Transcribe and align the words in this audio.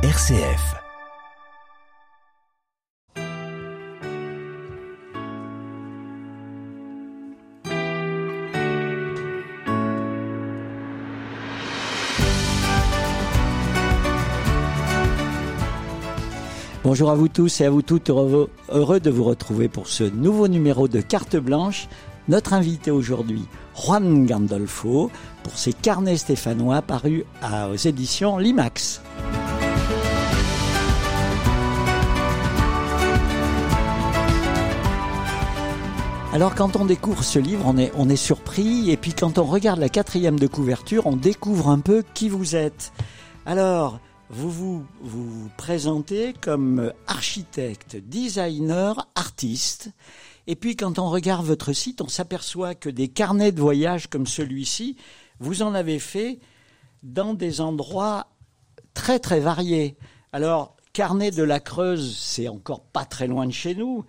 RCF. 0.00 0.76
Bonjour 16.84 17.10
à 17.10 17.16
vous 17.16 17.26
tous 17.26 17.60
et 17.60 17.64
à 17.64 17.70
vous 17.70 17.82
toutes, 17.82 18.08
heureux, 18.08 19.00
de 19.00 19.10
vous 19.10 19.24
retrouver 19.24 19.66
pour 19.66 19.88
ce 19.88 20.04
nouveau 20.04 20.46
numéro 20.46 20.86
de 20.86 21.00
Carte 21.00 21.34
Blanche. 21.34 21.88
Notre 22.28 22.52
invité 22.52 22.92
aujourd'hui, 22.92 23.46
Juan 23.74 24.26
Gandolfo, 24.26 25.10
pour 25.42 25.58
ses 25.58 25.72
carnets 25.72 26.18
stéphanois 26.18 26.82
parus 26.82 27.24
aux 27.42 27.74
éditions 27.74 28.38
Limax. 28.38 29.02
Alors 36.30 36.54
quand 36.54 36.76
on 36.76 36.84
découvre 36.84 37.24
ce 37.24 37.38
livre, 37.38 37.64
on 37.66 38.08
est, 38.08 38.16
surpris, 38.16 38.90
et 38.90 38.96
puis 38.98 39.14
quand 39.14 39.38
on 39.38 39.44
regarde 39.44 39.80
la 39.80 39.88
quatrième 39.88 40.38
de 40.38 40.46
couverture, 40.46 41.06
on 41.06 41.16
découvre 41.16 41.68
un 41.68 41.80
peu 41.80 42.04
qui 42.14 42.28
vous 42.28 42.54
êtes. 42.54 42.92
Alors, 43.46 43.98
vous 44.28 44.50
vous, 44.50 44.86
vous 45.00 45.30
vous 45.30 45.50
présentez 45.56 46.34
comme 46.38 46.92
architecte, 47.06 47.96
designer, 47.96 49.08
artiste, 49.14 49.90
et 50.46 50.54
puis 50.54 50.76
quand 50.76 50.98
on 50.98 51.08
regarde 51.08 51.46
votre 51.46 51.72
site, 51.72 52.02
on 52.02 52.08
s'aperçoit 52.08 52.74
que 52.74 52.90
des 52.90 53.08
carnets 53.08 53.52
de 53.52 53.60
voyage 53.60 54.08
comme 54.08 54.26
celui-ci, 54.26 54.96
vous 55.40 55.62
en 55.62 55.74
avez 55.74 55.98
fait 55.98 56.40
dans 57.02 57.32
des 57.32 57.62
endroits 57.62 58.26
très 58.92 59.18
très 59.18 59.40
variés. 59.40 59.96
Alors, 60.32 60.76
carnet 60.92 61.30
de 61.30 61.42
la 61.42 61.60
Creuse, 61.60 62.16
c'est 62.18 62.48
encore 62.48 62.82
pas 62.82 63.04
très 63.04 63.28
loin 63.28 63.46
de 63.46 63.52
chez 63.52 63.74
nous. 63.74 64.04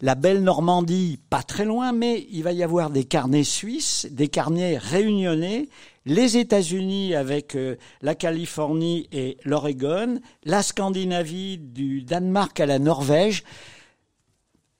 La 0.00 0.14
belle 0.14 0.42
Normandie, 0.42 1.18
pas 1.28 1.42
très 1.42 1.64
loin, 1.64 1.92
mais 1.92 2.26
il 2.30 2.44
va 2.44 2.52
y 2.52 2.62
avoir 2.62 2.90
des 2.90 3.04
carnets 3.04 3.44
suisses, 3.44 4.06
des 4.10 4.28
carnets 4.28 4.78
réunionnais, 4.78 5.68
les 6.06 6.36
États-Unis 6.36 7.14
avec 7.14 7.56
euh, 7.56 7.76
la 8.00 8.14
Californie 8.14 9.08
et 9.10 9.36
l'Oregon, 9.44 10.20
la 10.44 10.62
Scandinavie 10.62 11.58
du 11.58 12.02
Danemark 12.02 12.60
à 12.60 12.66
la 12.66 12.78
Norvège. 12.78 13.42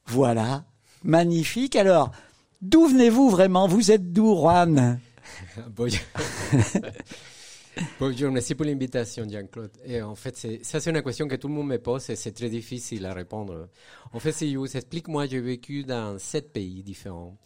Voilà, 0.06 0.64
magnifique. 1.02 1.74
Alors, 1.74 2.12
d'où 2.62 2.86
venez-vous 2.86 3.28
vraiment? 3.28 3.66
Vous 3.66 3.90
êtes 3.90 4.12
d'où, 4.12 4.36
Juan? 4.36 5.00
Bonjour. 8.00 8.30
Merci 8.32 8.54
pour 8.54 8.66
l'invitation, 8.66 9.26
Jean-Claude. 9.28 9.70
Et 9.84 10.02
en 10.02 10.14
fait, 10.14 10.36
ça, 10.62 10.80
c'est 10.80 10.90
une 10.90 11.02
question 11.02 11.28
que 11.28 11.36
tout 11.36 11.48
le 11.48 11.54
monde 11.54 11.68
me 11.68 11.78
pose 11.78 12.10
et 12.10 12.16
c'est 12.16 12.32
très 12.32 12.48
difficile 12.48 13.06
à 13.06 13.14
répondre. 13.14 13.68
En 14.12 14.18
fait, 14.18 14.32
si 14.32 14.52
je 14.52 14.58
vous 14.58 14.76
explique, 14.76 15.08
moi, 15.08 15.26
j'ai 15.26 15.40
vécu 15.40 15.84
dans 15.84 16.18
sept 16.18 16.52
pays 16.52 16.82
différents. 16.82 17.36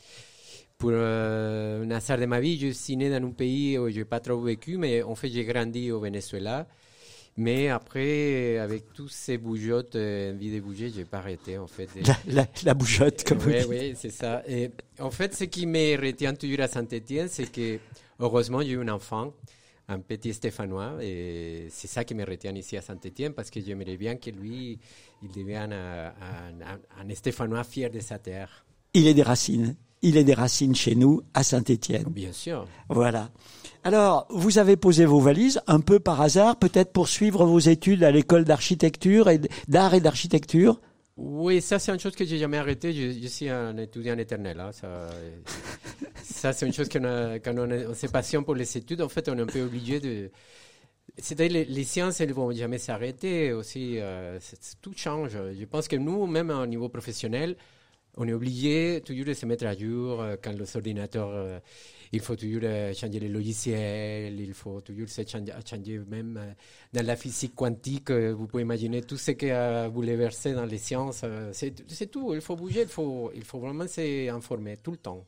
Pour 0.78 0.90
euh, 0.92 1.84
un 1.84 1.90
hasard 1.90 2.18
de 2.18 2.26
ma 2.26 2.40
vie, 2.40 2.58
je 2.58 2.68
suis 2.72 2.96
né 2.96 3.08
dans 3.10 3.24
un 3.26 3.30
pays 3.30 3.78
où 3.78 3.88
je 3.90 3.98
n'ai 3.98 4.04
pas 4.04 4.20
trop 4.20 4.40
vécu, 4.40 4.78
mais 4.78 5.02
en 5.02 5.14
fait, 5.14 5.28
j'ai 5.28 5.44
grandi 5.44 5.90
au 5.92 6.00
Venezuela. 6.00 6.66
Mais 7.36 7.68
après, 7.68 8.58
avec 8.58 8.92
tous 8.92 9.08
ces 9.08 9.38
bougeottes, 9.38 9.96
euh, 9.96 10.34
envie 10.34 10.52
de 10.54 10.60
bouger, 10.60 10.90
j'ai 10.94 11.04
pas 11.04 11.18
arrêté, 11.18 11.56
en 11.56 11.66
fait. 11.66 11.88
la, 12.06 12.16
la, 12.26 12.46
la 12.64 12.74
bougeotte, 12.74 13.24
comme 13.24 13.38
vous 13.38 13.50
oui, 13.50 13.58
dites. 13.58 13.68
oui, 13.68 13.92
c'est 13.96 14.10
ça. 14.10 14.42
Et 14.46 14.70
en 14.98 15.10
fait, 15.10 15.34
ce 15.34 15.44
qui 15.44 15.66
me 15.66 15.96
retient 15.98 16.34
toujours 16.34 16.60
à 16.60 16.68
Saint-Étienne, 16.68 17.28
c'est 17.30 17.50
que, 17.50 17.78
heureusement, 18.18 18.60
j'ai 18.60 18.72
eu 18.72 18.80
un 18.80 18.88
enfant, 18.88 19.32
un 19.92 20.00
petit 20.00 20.32
Stéphanois, 20.34 20.94
et 21.00 21.66
c'est 21.70 21.88
ça 21.88 22.04
qui 22.04 22.14
me 22.14 22.24
retient 22.24 22.54
ici 22.54 22.76
à 22.76 22.82
Saint-Étienne, 22.82 23.32
parce 23.32 23.50
que 23.50 23.60
j'aimerais 23.60 23.96
bien 23.96 24.16
que 24.16 24.30
lui, 24.30 24.78
il 25.22 25.30
devienne 25.30 25.72
un, 25.72 26.06
un- 26.08 27.08
un- 27.10 27.14
Stéphanois 27.14 27.64
fier 27.64 27.90
de 27.90 28.00
sa 28.00 28.18
terre. 28.18 28.64
Il 28.94 29.06
est 29.06 29.14
des 29.14 29.22
racines. 29.22 29.76
Il 30.04 30.16
est 30.16 30.24
des 30.24 30.34
racines 30.34 30.74
chez 30.74 30.96
nous, 30.96 31.22
à 31.32 31.44
Saint-Étienne. 31.44 32.06
Bien 32.10 32.32
sûr. 32.32 32.66
Voilà. 32.88 33.30
Alors, 33.84 34.26
vous 34.30 34.58
avez 34.58 34.76
posé 34.76 35.04
vos 35.04 35.20
valises 35.20 35.60
un 35.68 35.80
peu 35.80 36.00
par 36.00 36.20
hasard, 36.20 36.56
peut-être 36.56 36.92
pour 36.92 37.08
suivre 37.08 37.44
vos 37.46 37.60
études 37.60 38.02
à 38.02 38.10
l'école 38.10 38.44
d'architecture 38.44 39.28
et 39.30 39.40
d'art 39.68 39.94
et 39.94 40.00
d'architecture? 40.00 40.80
Oui, 41.16 41.60
ça 41.60 41.78
c'est 41.78 41.92
une 41.92 42.00
chose 42.00 42.16
que 42.16 42.24
j'ai 42.24 42.38
jamais 42.38 42.56
arrêté. 42.56 42.92
Je, 42.92 43.20
je 43.20 43.26
suis 43.28 43.48
un 43.48 43.76
étudiant 43.76 44.16
éternel. 44.18 44.58
hein. 44.60 44.72
Ça, 44.72 45.10
ça 46.22 46.52
c'est 46.52 46.66
une 46.66 46.72
chose 46.72 46.88
qu'on 46.88 47.04
a- 47.04 47.38
quand 47.38 47.54
on, 47.58 47.70
a- 47.70 47.88
on 47.90 47.94
se 47.94 48.06
passionne 48.06 48.44
pour 48.44 48.54
les 48.54 48.76
études. 48.78 49.02
En 49.02 49.08
fait, 49.08 49.28
on 49.28 49.36
est 49.38 49.42
un 49.42 49.46
peu 49.46 49.62
obligé 49.62 50.00
de. 50.00 50.30
C'est-à-dire 51.18 51.52
les, 51.54 51.64
les 51.66 51.84
sciences, 51.84 52.20
elles 52.20 52.32
vont 52.32 52.52
jamais 52.52 52.78
s'arrêter 52.78 53.52
aussi. 53.52 53.98
euh, 54.00 54.38
tout 54.82 54.92
change. 54.96 55.32
Je 55.58 55.64
pense 55.66 55.88
que 55.88 55.96
nous, 55.96 56.26
même 56.26 56.50
au 56.50 56.66
niveau 56.66 56.88
professionnel, 56.88 57.56
on 58.16 58.28
est 58.28 58.32
obligé 58.32 59.00
toujours 59.04 59.26
de 59.26 59.32
se 59.34 59.46
mettre 59.46 59.66
à 59.66 59.74
jour 59.74 60.20
euh, 60.20 60.36
quand 60.42 60.52
les 60.52 60.76
ordinateurs. 60.76 61.28
euh, 61.30 61.58
il 62.14 62.20
faut 62.20 62.36
toujours 62.36 62.60
changer 62.94 63.20
les 63.20 63.28
logiciels, 63.28 64.38
il 64.38 64.52
faut 64.52 64.82
toujours 64.82 65.08
se 65.08 65.22
changer, 65.26 65.50
changer 65.66 65.98
même 66.00 66.36
euh, 66.36 66.52
dans 66.92 67.06
la 67.06 67.16
physique 67.16 67.54
quantique. 67.54 68.10
vous 68.10 68.46
pouvez 68.46 68.64
imaginer 68.64 69.00
tout 69.00 69.16
ce 69.16 69.30
qui 69.30 69.50
a 69.50 69.88
bouleversé 69.88 70.52
dans 70.52 70.66
les 70.66 70.76
sciences. 70.76 71.24
c'est 71.52 72.10
tout. 72.10 72.34
Il 72.34 72.42
faut 72.42 72.54
bouger, 72.56 72.82
il 72.82 72.88
faut, 72.88 73.30
il 73.34 73.44
faut 73.44 73.60
vraiment 73.60 73.86
s'informer 73.88 74.76
tout 74.82 74.90
le 74.90 74.98
temps. 74.98 75.24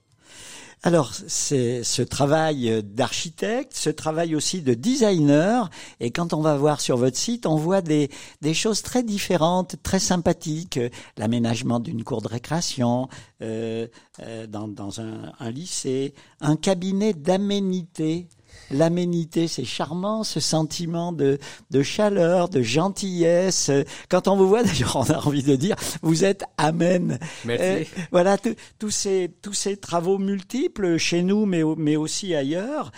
Alors, 0.86 1.14
c'est 1.14 1.82
ce 1.82 2.02
travail 2.02 2.82
d'architecte, 2.82 3.74
ce 3.74 3.88
travail 3.88 4.36
aussi 4.36 4.60
de 4.60 4.74
designer, 4.74 5.70
et 5.98 6.10
quand 6.10 6.34
on 6.34 6.42
va 6.42 6.58
voir 6.58 6.82
sur 6.82 6.98
votre 6.98 7.16
site, 7.16 7.46
on 7.46 7.56
voit 7.56 7.80
des, 7.80 8.10
choses 8.52 8.82
très 8.82 9.02
différentes, 9.02 9.76
très 9.82 9.98
sympathiques, 9.98 10.78
l'aménagement 11.16 11.80
d'une 11.80 12.04
cour 12.04 12.20
de 12.20 12.28
récréation, 12.28 13.08
euh, 13.40 13.86
euh, 14.20 14.46
dans, 14.46 14.68
dans 14.68 15.00
un, 15.00 15.32
un 15.40 15.50
lycée, 15.50 16.12
un 16.42 16.56
cabinet 16.56 17.14
d'aménité. 17.14 18.28
L'aménité, 18.70 19.46
c'est 19.46 19.64
charmant, 19.64 20.24
ce 20.24 20.40
sentiment 20.40 21.12
de, 21.12 21.38
de 21.70 21.82
chaleur, 21.82 22.48
de 22.48 22.62
gentillesse. 22.62 23.70
Quand 24.08 24.26
on 24.26 24.36
vous 24.36 24.48
voit, 24.48 24.62
d'ailleurs, 24.64 24.96
on 24.96 25.04
a 25.12 25.18
envie 25.26 25.42
de 25.42 25.54
dire, 25.54 25.76
vous 26.02 26.24
êtes 26.24 26.44
amen. 26.56 27.18
Merci. 27.44 27.64
Euh, 27.64 27.84
voilà, 28.10 28.38
tous- 28.38 28.90
ces, 28.90 29.30
tous 29.42 29.52
ces 29.52 29.76
travaux 29.76 30.18
multiples 30.18 30.96
chez 30.96 31.22
nous, 31.22 31.46
mais, 31.46 31.62
mais 31.76 31.96
aussi 31.96 32.34
ailleurs. 32.34 32.90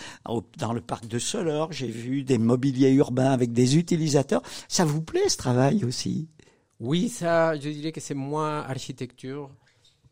Dans 0.59 0.73
le 0.73 0.81
parc 0.81 1.07
de 1.09 1.19
Solor, 1.19 1.73
j'ai 1.73 1.89
vu 1.89 2.23
des 2.23 2.39
mobiliers 2.39 2.93
urbains 2.93 3.33
avec 3.33 3.53
des 3.53 3.77
utilisateurs. 3.77 4.43
Ça 4.69 4.85
vous 4.85 5.03
plaît 5.03 5.29
ce 5.29 5.37
travail 5.37 5.85
aussi? 5.85 6.29
Oui, 6.79 7.09
ça, 7.09 7.55
je 7.59 7.71
dirais 7.71 7.93
que 7.93 8.01
c'est 8.01 8.15
moins 8.15 8.61
architecture. 8.61 9.51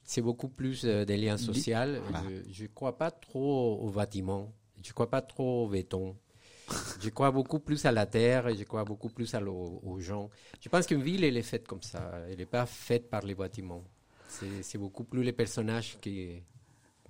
C'est 0.03 0.21
beaucoup 0.23 0.49
plus 0.49 0.83
euh, 0.85 1.05
des 1.05 1.17
liens 1.17 1.37
sociaux. 1.39 1.77
Je 2.51 2.63
ne 2.65 2.69
crois 2.69 2.99
pas 2.99 3.11
trop 3.11 3.79
au 3.81 3.91
bâtiment. 3.91 4.53
Je 4.85 4.91
ne 4.91 4.93
crois 4.95 5.11
pas 5.11 5.23
trop 5.23 5.65
au 5.65 5.69
béton. 5.69 6.15
je 7.03 7.09
crois 7.11 7.31
beaucoup 7.33 7.59
plus 7.59 7.85
à 7.87 7.91
la 7.93 8.07
terre 8.07 8.49
et 8.49 8.57
je 8.57 8.65
crois 8.65 8.85
beaucoup 8.85 9.09
plus 9.09 9.35
à 9.35 9.43
aux 9.43 9.99
gens. 9.99 10.31
Je 10.61 10.69
pense 10.69 10.87
qu'une 10.87 11.03
ville, 11.03 11.25
elle 11.25 11.37
est 11.37 11.43
faite 11.43 11.67
comme 11.67 11.83
ça. 11.83 12.13
Elle 12.31 12.39
n'est 12.39 12.47
pas 12.47 12.67
faite 12.67 13.09
par 13.11 13.23
les 13.23 13.35
bâtiments. 13.35 13.83
C'est 14.63 14.79
beaucoup 14.79 15.05
plus 15.05 15.23
les 15.23 15.33
personnages 15.33 15.97
qui, 16.01 16.43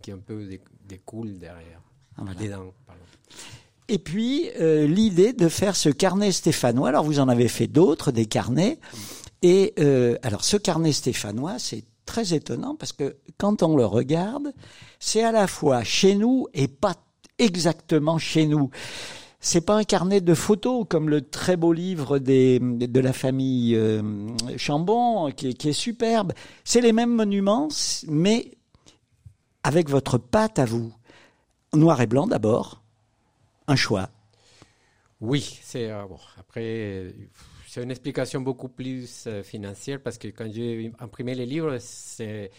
qui 0.02 0.12
un 0.12 0.18
peu 0.18 0.46
dé- 0.46 0.60
découlent 0.86 1.38
derrière. 1.38 1.80
Ah, 2.16 2.22
voilà. 2.24 2.40
Dedans, 2.40 2.72
pardon. 2.86 3.02
Et 3.88 3.98
puis, 3.98 4.50
euh, 4.60 4.86
l'idée 4.86 5.32
de 5.32 5.48
faire 5.48 5.74
ce 5.76 5.88
carnet 5.88 6.32
stéphanois. 6.32 6.88
Alors, 6.90 7.04
vous 7.04 7.18
en 7.18 7.28
avez 7.28 7.48
fait 7.48 7.66
d'autres, 7.66 8.12
des 8.12 8.26
carnets. 8.26 8.78
Et 9.42 9.74
euh, 9.78 10.16
alors, 10.22 10.44
ce 10.44 10.56
carnet 10.56 10.92
stéphanois, 10.92 11.58
c'est 11.58 11.84
très 12.06 12.34
étonnant 12.34 12.76
parce 12.76 12.92
que 12.92 13.16
quand 13.38 13.62
on 13.62 13.76
le 13.76 13.84
regarde, 13.86 14.52
c'est 15.00 15.22
à 15.24 15.32
la 15.32 15.46
fois 15.46 15.82
chez 15.84 16.14
nous 16.14 16.46
et 16.54 16.68
pas 16.68 16.94
exactement 17.38 18.18
chez 18.18 18.46
nous. 18.46 18.70
C'est 19.40 19.60
pas 19.60 19.76
un 19.76 19.84
carnet 19.84 20.22
de 20.22 20.32
photos 20.32 20.86
comme 20.88 21.10
le 21.10 21.20
très 21.20 21.56
beau 21.58 21.72
livre 21.74 22.18
de 22.18 23.00
la 23.00 23.12
famille 23.12 23.76
euh, 23.76 24.02
Chambon 24.56 25.30
qui, 25.32 25.48
est- 25.48 25.72
superbe. 25.72 26.32
C'est 26.64 26.80
les 26.80 26.92
mêmes 26.94 27.14
monuments, 27.14 27.68
mais 28.08 28.52
avec 29.62 29.90
votre 29.90 30.16
patte 30.16 30.58
à 30.58 30.64
vous. 30.64 30.94
Noir 31.74 32.00
et 32.00 32.06
blanc 32.06 32.26
d'abord, 32.26 32.82
un 33.66 33.76
choix. 33.76 34.08
Oui, 35.20 35.58
c'est 35.62 35.90
euh, 35.90 36.04
bon. 36.06 36.18
Après, 36.38 37.12
c'est 37.68 37.82
une 37.82 37.90
explication 37.90 38.40
beaucoup 38.40 38.68
plus 38.68 39.24
euh, 39.26 39.42
financière 39.42 40.00
parce 40.02 40.16
que 40.16 40.28
quand 40.28 40.50
j'ai 40.50 40.90
imprimé 41.00 41.34
les 41.34 41.44
livres, 41.46 41.76
c'est 41.80 42.50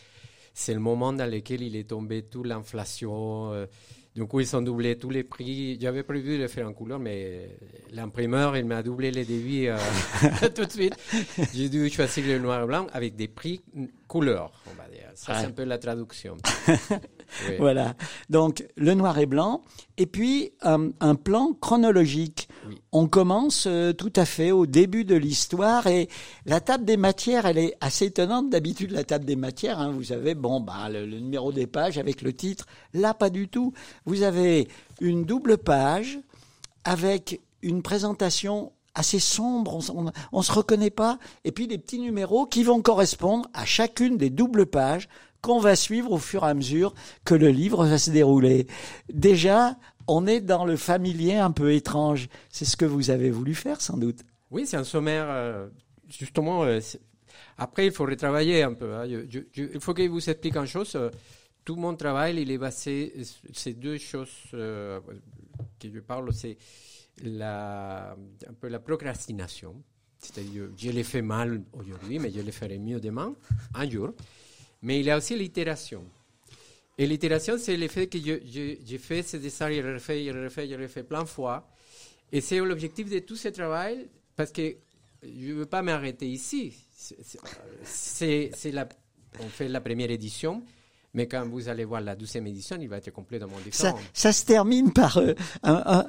le 0.68 0.80
moment 0.80 1.14
dans 1.14 1.30
lequel 1.32 1.64
il 1.64 1.76
est 1.76 1.90
tombé 1.90 2.24
toute 2.24 2.46
l'inflation. 2.46 3.52
Du 4.16 4.26
coup, 4.26 4.40
ils 4.40 4.56
ont 4.56 4.62
doublé 4.62 4.98
tous 4.98 5.10
les 5.10 5.24
prix. 5.24 5.78
J'avais 5.82 6.04
prévu 6.04 6.38
de 6.38 6.44
le 6.44 6.48
faire 6.48 6.68
en 6.68 6.72
couleur, 6.72 7.00
mais 7.00 7.50
l'imprimeur, 7.92 8.56
il 8.56 8.66
m'a 8.66 8.82
doublé 8.82 9.12
les 9.12 9.26
devis 9.26 9.68
euh, 9.68 9.78
tout 10.56 10.64
de 10.64 10.72
suite. 10.72 10.96
J'ai 11.54 11.68
dû 11.68 11.90
choisir 11.90 12.26
le 12.26 12.40
noir 12.40 12.64
et 12.64 12.66
blanc 12.66 12.88
avec 12.94 13.18
des 13.18 13.28
prix 13.28 13.62
couleur, 14.16 14.54
on 14.72 14.82
va 14.82 14.88
dire. 14.88 15.10
ça 15.14 15.42
c'est 15.42 15.48
un 15.48 15.52
peu 15.52 15.66
la 15.66 15.78
traduction. 15.78 16.38
oui. 16.70 17.56
Voilà. 17.60 17.96
Donc 18.30 18.66
le 18.78 18.94
noir 18.94 19.20
et 19.20 19.26
blanc, 19.26 19.62
et 19.98 20.06
puis 20.06 20.54
euh, 20.66 20.90
un 21.02 21.16
plan 21.16 21.52
chronologique. 21.52 22.48
Oui. 22.66 22.82
On 22.94 23.08
commence 23.10 23.66
euh, 23.68 23.92
tout 23.92 24.14
à 24.16 24.24
fait 24.24 24.52
au 24.52 24.68
début 24.68 25.04
de 25.04 25.16
l'histoire 25.16 25.88
et 25.88 26.08
la 26.46 26.62
table 26.62 26.86
des 26.86 26.96
matières, 26.96 27.46
elle 27.46 27.58
est 27.58 27.76
assez 27.82 28.06
étonnante. 28.06 28.50
D'habitude, 28.50 28.92
la 28.92 29.04
table 29.04 29.26
des 29.26 29.36
matières, 29.36 29.80
hein, 29.80 29.92
vous 29.92 30.14
avez 30.14 30.34
bon 30.34 30.62
bah 30.62 30.88
le, 30.90 31.06
le 31.06 31.20
numéro 31.20 31.52
des 31.52 31.68
pages 31.68 31.98
avec 31.98 32.22
le 32.22 32.32
titre. 32.32 32.68
Là, 32.94 33.14
pas 33.14 33.30
du 33.30 33.50
tout. 33.50 33.74
Vous 34.06 34.24
avez 34.24 34.70
une 35.02 35.26
double 35.26 35.58
page 35.58 36.20
avec 36.86 37.42
une 37.62 37.82
présentation 37.82 38.72
assez 38.96 39.20
sombre, 39.20 39.80
on, 39.94 40.38
ne 40.38 40.44
se 40.44 40.52
reconnaît 40.52 40.90
pas, 40.90 41.20
et 41.44 41.52
puis 41.52 41.68
des 41.68 41.78
petits 41.78 42.00
numéros 42.00 42.46
qui 42.46 42.64
vont 42.64 42.82
correspondre 42.82 43.48
à 43.54 43.66
chacune 43.66 44.18
des 44.18 44.30
doubles 44.30 44.66
pages 44.66 45.08
qu'on 45.42 45.60
va 45.60 45.76
suivre 45.76 46.12
au 46.12 46.18
fur 46.18 46.44
et 46.44 46.50
à 46.50 46.54
mesure 46.54 46.96
que 47.24 47.36
le 47.36 47.50
livre 47.50 47.86
va 47.86 48.00
se 48.00 48.10
dérouler. 48.10 48.66
Déjà, 49.14 49.78
on 50.08 50.26
est 50.26 50.42
dans 50.42 50.66
le 50.66 50.76
familier 50.76 51.36
un 51.36 51.52
peu 51.52 51.74
étrange. 51.74 52.30
C'est 52.50 52.66
ce 52.66 52.78
que 52.78 52.86
vous 52.86 53.12
avez 53.12 53.30
voulu 53.30 53.54
faire, 53.54 53.82
sans 53.82 53.98
doute. 53.98 54.22
Oui, 54.50 54.66
c'est 54.66 54.78
un 54.78 54.84
sommaire, 54.84 55.26
euh, 55.30 55.68
justement. 56.10 56.64
Euh, 56.64 56.80
après, 57.58 57.88
il 57.88 57.92
faut 57.92 58.06
retravailler 58.06 58.64
un 58.64 58.74
peu. 58.74 58.94
Hein. 58.94 59.06
il 59.06 59.80
faut 59.80 59.94
que 59.94 60.08
vous 60.08 60.30
explique 60.30 60.56
une 60.56 60.66
chose. 60.66 60.94
Euh, 60.96 61.10
tout 61.64 61.76
mon 61.76 61.96
travail, 61.96 62.42
il 62.42 62.52
est 62.52 62.58
basé, 62.60 63.14
ces 63.54 63.74
deux 63.74 63.98
choses 63.98 64.30
que 64.52 65.02
je 65.82 66.00
parle, 66.00 66.32
c'est 66.32 66.58
la, 67.24 68.12
un 68.14 68.70
la 68.70 68.80
procrastination. 68.80 69.84
C'est-à-dire, 70.18 70.70
je 70.76 70.90
l'ai 70.90 71.04
fait 71.04 71.22
mal 71.22 71.64
aujourd'hui, 71.74 72.20
mais 72.20 72.32
je 72.32 72.42
le 72.42 72.52
ferai 72.52 72.80
mieux 72.80 73.00
demain, 73.00 73.36
un 73.74 73.90
jour. 73.90 74.14
Mais 74.82 75.00
il 75.00 75.06
y 75.06 75.12
a 75.12 75.18
aussi 75.18 75.36
l'itération. 75.36 76.04
Et 76.98 77.06
l'itération, 77.06 77.58
c'est 77.58 77.76
le 77.76 77.88
fait 77.88 78.08
que 78.08 78.18
j'ai 78.18 78.98
fait 78.98 79.22
ce 79.22 79.38
dessin, 79.38 79.72
je 79.72 79.82
le 79.82 79.96
refais, 79.96 80.26
je 80.26 80.32
le 80.32 80.46
refais, 80.46 80.68
je 80.68 80.76
le 80.76 80.84
refais 80.84 81.04
plein 81.04 81.24
de 81.24 81.28
fois. 81.28 81.68
Et 82.32 82.42
c'est 82.42 82.60
l'objectif 82.60 83.10
de 83.10 83.20
tout 83.20 83.36
ce 83.36 83.50
travail, 83.50 84.08
parce 84.36 84.52
que 84.52 84.78
je 85.22 85.48
ne 85.48 85.54
veux 85.54 85.66
pas 85.66 85.82
m'arrêter 85.82 86.28
ici. 86.28 86.74
C'est 87.84 88.72
la, 88.72 88.88
on 89.40 89.50
fait 89.50 89.68
la 89.68 89.82
première 89.82 90.10
édition, 90.10 90.64
mais 91.16 91.28
quand 91.28 91.48
vous 91.48 91.70
allez 91.70 91.86
voir 91.86 92.02
la 92.02 92.16
douzième 92.16 92.46
édition, 92.48 92.78
il 92.80 92.90
va 92.90 92.98
être 92.98 93.12
complètement 93.12 93.58
différent. 93.64 93.96
Ça, 93.96 94.04
ça 94.14 94.34
se 94.34 94.46
termine 94.46 94.92
par 94.92 95.18
euh, 95.18 95.34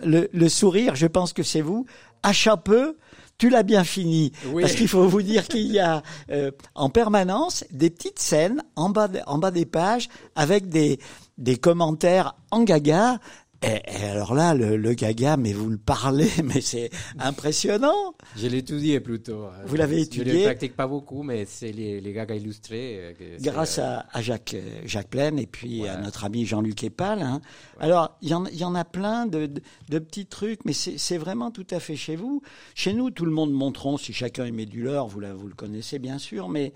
le, 0.04 0.48
sourire, 0.48 0.96
je 0.96 1.06
pense 1.06 1.32
que 1.32 1.44
c'est 1.44 1.60
vous. 1.60 1.86
À 2.22 2.32
peu, 2.56 2.96
tu 3.38 3.48
l'as 3.48 3.62
bien 3.62 3.84
fini. 3.84 4.32
Parce 4.60 4.74
qu'il 4.74 4.88
faut 4.88 5.06
vous 5.06 5.22
dire 5.22 5.46
qu'il 5.46 5.70
y 5.70 5.78
a 5.78 6.02
euh, 6.30 6.50
en 6.74 6.90
permanence 6.90 7.64
des 7.70 7.88
petites 7.88 8.18
scènes 8.18 8.62
en 8.74 8.90
bas, 8.90 9.08
en 9.26 9.38
bas 9.38 9.52
des 9.52 9.64
pages 9.64 10.08
avec 10.34 10.68
des, 10.68 10.98
des 11.38 11.56
commentaires 11.56 12.34
en 12.50 12.64
gaga 12.64 13.20
et, 13.62 14.04
alors 14.04 14.34
là, 14.34 14.54
le, 14.54 14.94
gaga, 14.94 15.36
mais 15.36 15.52
vous 15.52 15.70
le 15.70 15.78
parlez, 15.78 16.30
mais 16.44 16.60
c'est 16.60 16.90
impressionnant. 17.18 18.14
Je 18.36 18.46
l'ai 18.46 18.58
étudié 18.58 19.00
plutôt. 19.00 19.48
Vous 19.66 19.76
l'avez 19.76 20.02
étudié 20.02 20.24
Je 20.24 20.36
ne 20.36 20.42
le 20.42 20.44
pratique 20.44 20.76
pas 20.76 20.86
beaucoup, 20.86 21.22
mais 21.22 21.44
c'est 21.46 21.72
les, 21.72 22.00
les, 22.00 22.12
gagas 22.12 22.36
illustrés. 22.36 23.14
Euh, 23.20 23.36
Grâce 23.40 23.78
euh, 23.78 23.82
à, 23.82 24.06
à, 24.12 24.22
Jacques, 24.22 24.56
Jacques 24.84 25.08
Plaine 25.08 25.38
et 25.38 25.46
puis 25.46 25.86
à 25.88 25.96
notre 25.96 26.24
ami 26.24 26.44
Jean-Luc 26.44 26.84
Epal. 26.84 27.22
Hein. 27.22 27.40
Alors, 27.80 28.16
il 28.22 28.28
y, 28.28 28.34
en, 28.34 28.46
y 28.46 28.64
en 28.64 28.74
a 28.74 28.84
plein 28.84 29.26
de, 29.26 29.50
de, 29.88 29.98
petits 29.98 30.26
trucs, 30.26 30.64
mais 30.64 30.72
c'est 30.72 31.18
vraiment 31.18 31.50
tout 31.50 31.66
à 31.70 31.80
fait 31.80 31.96
chez 31.96 32.16
vous. 32.16 32.42
Chez 32.74 32.92
nous, 32.92 33.10
tout 33.10 33.24
le 33.24 33.32
monde 33.32 33.52
montrons, 33.52 33.96
si 33.96 34.12
chacun 34.12 34.44
aimait 34.44 34.66
du 34.66 34.82
leur, 34.82 35.06
vous, 35.06 35.20
vous 35.36 35.48
le 35.48 35.54
connaissez 35.54 35.98
bien 35.98 36.18
sûr, 36.18 36.48
mais 36.48 36.72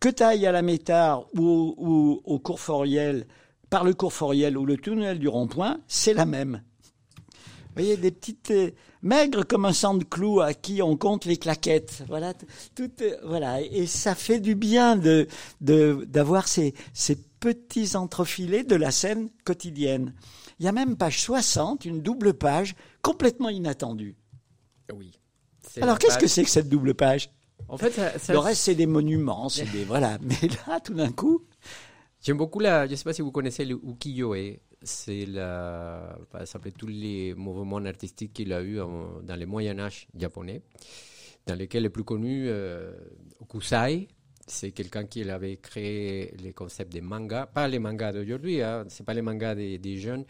que 0.00 0.08
tu 0.08 0.22
ailles 0.22 0.46
à 0.46 0.52
la 0.52 0.62
Métard 0.62 1.26
ou, 1.34 1.74
ou 1.78 2.20
au 2.24 2.38
cours 2.38 2.60
Foriel, 2.60 3.26
par 3.72 3.84
le 3.84 3.94
cours 3.94 4.12
Foriel 4.12 4.58
ou 4.58 4.66
le 4.66 4.76
tunnel 4.76 5.18
du 5.18 5.28
rond-point, 5.28 5.80
c'est 5.88 6.12
la 6.12 6.26
même. 6.26 6.62
Vous 7.24 7.72
voyez, 7.74 7.96
des 7.96 8.10
petites 8.10 8.50
euh, 8.50 8.70
maigres 9.00 9.46
comme 9.46 9.64
un 9.64 9.72
sang 9.72 9.94
de 9.94 10.04
clous 10.04 10.42
à 10.42 10.52
qui 10.52 10.82
on 10.82 10.94
compte 10.98 11.24
les 11.24 11.38
claquettes. 11.38 12.04
Voilà, 12.06 12.34
tout, 12.74 12.90
euh, 13.00 13.16
voilà, 13.24 13.62
et 13.62 13.86
ça 13.86 14.14
fait 14.14 14.40
du 14.40 14.56
bien 14.56 14.96
de 14.96 15.26
d'avoir 15.62 16.48
ces, 16.48 16.74
ces 16.92 17.16
petits 17.16 17.96
entrefilés 17.96 18.62
de 18.62 18.76
la 18.76 18.90
scène 18.90 19.30
quotidienne. 19.42 20.12
Il 20.58 20.66
y 20.66 20.68
a 20.68 20.72
même 20.72 20.98
page 20.98 21.22
60, 21.22 21.86
une 21.86 22.02
double 22.02 22.34
page 22.34 22.74
complètement 23.00 23.48
inattendue. 23.48 24.16
Oui. 24.92 25.18
Alors 25.80 25.98
qu'est-ce 25.98 26.18
que 26.18 26.26
c'est 26.26 26.44
que 26.44 26.50
cette 26.50 26.68
double 26.68 26.92
page? 26.92 27.30
En 27.68 27.78
fait, 27.78 27.98
le 28.28 28.38
reste 28.38 28.60
c'est 28.60 28.74
des 28.74 28.84
monuments, 28.84 29.48
c'est 29.48 29.64
des 29.72 29.84
voilà. 29.84 30.18
Mais 30.20 30.50
là, 30.66 30.78
tout 30.78 30.92
d'un 30.92 31.10
coup, 31.10 31.46
J'aime 32.22 32.36
beaucoup 32.36 32.60
la. 32.60 32.86
Je 32.86 32.92
ne 32.92 32.96
sais 32.96 33.04
pas 33.04 33.12
si 33.12 33.20
vous 33.20 33.32
connaissez 33.32 33.64
le 33.64 33.74
ukiyo-e. 33.74 34.58
C'est 34.80 35.26
la, 35.26 36.16
par 36.30 36.40
exemple, 36.40 36.70
tous 36.72 36.86
les 36.86 37.34
mouvements 37.34 37.84
artistiques 37.84 38.32
qu'il 38.32 38.52
a 38.52 38.62
eu 38.62 38.76
dans 38.76 39.36
le 39.36 39.46
Moyen 39.46 39.78
Âge 39.78 40.08
japonais, 40.16 40.62
dans 41.46 41.54
lesquels 41.54 41.84
le 41.84 41.90
plus 41.90 42.02
connu, 42.04 42.46
euh, 42.48 42.92
Okusai, 43.40 44.08
c'est 44.46 44.72
quelqu'un 44.72 45.04
qui 45.06 45.28
avait 45.28 45.56
créé 45.56 46.34
le 46.42 46.52
concept 46.52 46.92
des 46.92 47.00
mangas, 47.00 47.46
pas 47.46 47.68
les 47.68 47.78
mangas 47.78 48.12
d'aujourd'hui, 48.12 48.60
hein, 48.60 48.84
c'est 48.88 49.06
pas 49.06 49.14
les 49.14 49.22
mangas 49.22 49.54
des, 49.54 49.96
jeunes. 49.98 50.24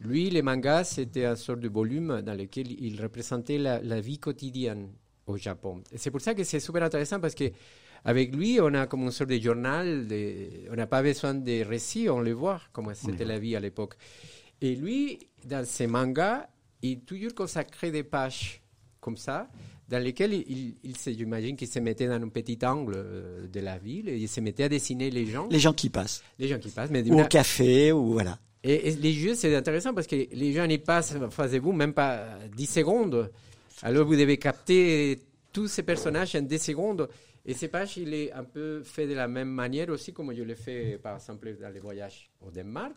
Lui, 0.00 0.28
les 0.28 0.42
mangas, 0.42 0.84
c'était 0.84 1.24
un 1.24 1.36
sort 1.36 1.56
de 1.56 1.68
volume 1.68 2.20
dans 2.22 2.34
lequel 2.34 2.72
il 2.80 3.00
représentait 3.00 3.58
la 3.58 4.00
vie 4.00 4.18
quotidienne 4.18 4.90
au 5.26 5.36
Japon. 5.36 5.82
C'est 5.94 6.10
pour 6.10 6.20
ça 6.20 6.34
que 6.34 6.44
c'est 6.44 6.60
super 6.60 6.82
intéressant 6.82 7.20
parce 7.20 7.34
que 7.34 7.44
avec 8.04 8.34
lui, 8.34 8.58
on 8.60 8.74
a 8.74 8.86
comme 8.86 9.02
une 9.02 9.10
sorte 9.10 9.30
de 9.30 9.38
journal, 9.38 10.06
de, 10.06 10.70
on 10.70 10.74
n'a 10.74 10.86
pas 10.86 11.02
besoin 11.02 11.34
de 11.34 11.64
récits, 11.64 12.08
on 12.10 12.20
le 12.20 12.32
voit 12.32 12.60
comment 12.72 12.92
c'était 12.94 13.24
la 13.24 13.38
vie 13.38 13.56
à 13.56 13.60
l'époque. 13.60 13.94
Et 14.60 14.74
lui, 14.76 15.18
dans 15.44 15.64
ses 15.64 15.86
mangas, 15.86 16.46
il 16.82 17.00
toujours 17.00 17.34
consacrait 17.34 17.90
des 17.90 18.02
pages 18.02 18.60
comme 19.00 19.16
ça, 19.16 19.48
dans 19.88 20.02
lesquelles 20.02 20.34
il, 20.34 20.76
il, 20.82 20.94
j'imagine 20.96 21.56
qu'il 21.56 21.68
se 21.68 21.78
mettait 21.78 22.06
dans 22.06 22.14
un 22.14 22.28
petit 22.28 22.58
angle 22.64 22.94
euh, 22.96 23.46
de 23.46 23.60
la 23.60 23.78
ville 23.78 24.08
et 24.08 24.16
il 24.16 24.28
se 24.28 24.40
mettait 24.40 24.64
à 24.64 24.68
dessiner 24.68 25.10
les 25.10 25.26
gens. 25.26 25.48
Les 25.50 25.58
gens 25.58 25.72
qui 25.72 25.90
passent. 25.90 26.22
Les 26.38 26.48
gens 26.48 26.58
qui 26.58 26.70
passent. 26.70 26.90
Mais 26.90 27.08
ou 27.10 27.20
au 27.20 27.24
café, 27.24 27.92
ou 27.92 28.12
voilà. 28.12 28.38
Et, 28.62 28.92
les 28.92 29.12
jeux, 29.12 29.34
c'est 29.34 29.54
intéressant 29.54 29.92
parce 29.92 30.06
que 30.06 30.16
les 30.16 30.52
gens 30.52 30.64
y 30.64 30.78
passent, 30.78 31.14
faisez-vous, 31.30 31.72
même 31.72 31.92
pas 31.92 32.38
10 32.56 32.66
secondes. 32.66 33.30
Alors 33.82 34.06
vous 34.06 34.16
devez 34.16 34.38
capter 34.38 35.20
tous 35.52 35.68
ces 35.68 35.82
personnages 35.82 36.34
en 36.34 36.42
10 36.42 36.58
secondes. 36.58 37.08
Et 37.46 37.52
ces 37.52 37.68
pages, 37.68 37.98
il 37.98 38.14
est 38.14 38.32
un 38.32 38.44
peu 38.44 38.82
fait 38.82 39.06
de 39.06 39.14
la 39.14 39.28
même 39.28 39.50
manière 39.50 39.90
aussi 39.90 40.12
comme 40.12 40.34
je 40.34 40.42
l'ai 40.42 40.54
fait, 40.54 40.98
par 40.98 41.16
exemple, 41.16 41.54
dans 41.60 41.68
les 41.68 41.80
voyages 41.80 42.30
au 42.40 42.50
Danemark. 42.50 42.96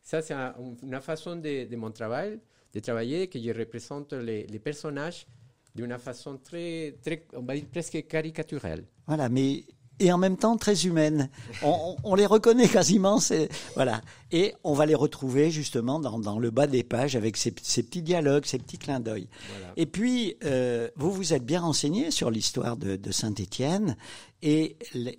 Ça, 0.00 0.22
c'est 0.22 0.34
une 0.34 1.00
façon 1.00 1.36
de, 1.36 1.76
mon 1.76 1.90
travail, 1.90 2.40
de 2.72 2.80
travailler, 2.80 3.28
que 3.28 3.38
je 3.40 3.50
représente 3.50 4.12
les, 4.12 4.46
personnages 4.58 5.26
d'une 5.74 5.98
façon 5.98 6.38
très, 6.38 6.96
très, 7.02 7.26
on 7.34 7.42
va 7.42 7.54
dire 7.56 7.66
presque 7.68 8.06
caricaturelle. 8.06 8.84
Voilà, 9.06 9.28
mais 9.28 9.64
et 10.00 10.12
en 10.12 10.18
même 10.18 10.36
temps 10.36 10.56
très 10.56 10.86
humaines. 10.86 11.28
On, 11.62 11.96
on, 12.04 12.14
les 12.14 12.26
reconnaît 12.26 12.68
quasiment, 12.68 13.18
c'est 13.20 13.48
voilà. 13.74 14.00
Et 14.30 14.54
on 14.62 14.74
va 14.74 14.84
les 14.86 14.94
retrouver 14.94 15.50
justement 15.50 16.00
dans, 16.00 16.18
dans 16.18 16.38
le 16.38 16.50
bas 16.50 16.66
des 16.66 16.82
pages 16.82 17.16
avec 17.16 17.36
ces, 17.36 17.54
ces, 17.62 17.82
petits 17.82 18.02
dialogues, 18.02 18.44
ces 18.44 18.58
petits 18.58 18.78
clins 18.78 19.00
d'œil. 19.00 19.28
Voilà. 19.50 19.72
Et 19.76 19.86
puis, 19.86 20.36
euh, 20.44 20.88
vous 20.96 21.10
vous 21.10 21.32
êtes 21.32 21.44
bien 21.44 21.60
renseigné 21.60 22.10
sur 22.10 22.30
l'histoire 22.30 22.76
de, 22.76 22.96
de 22.96 23.10
Saint-Étienne 23.10 23.96
et 24.42 24.76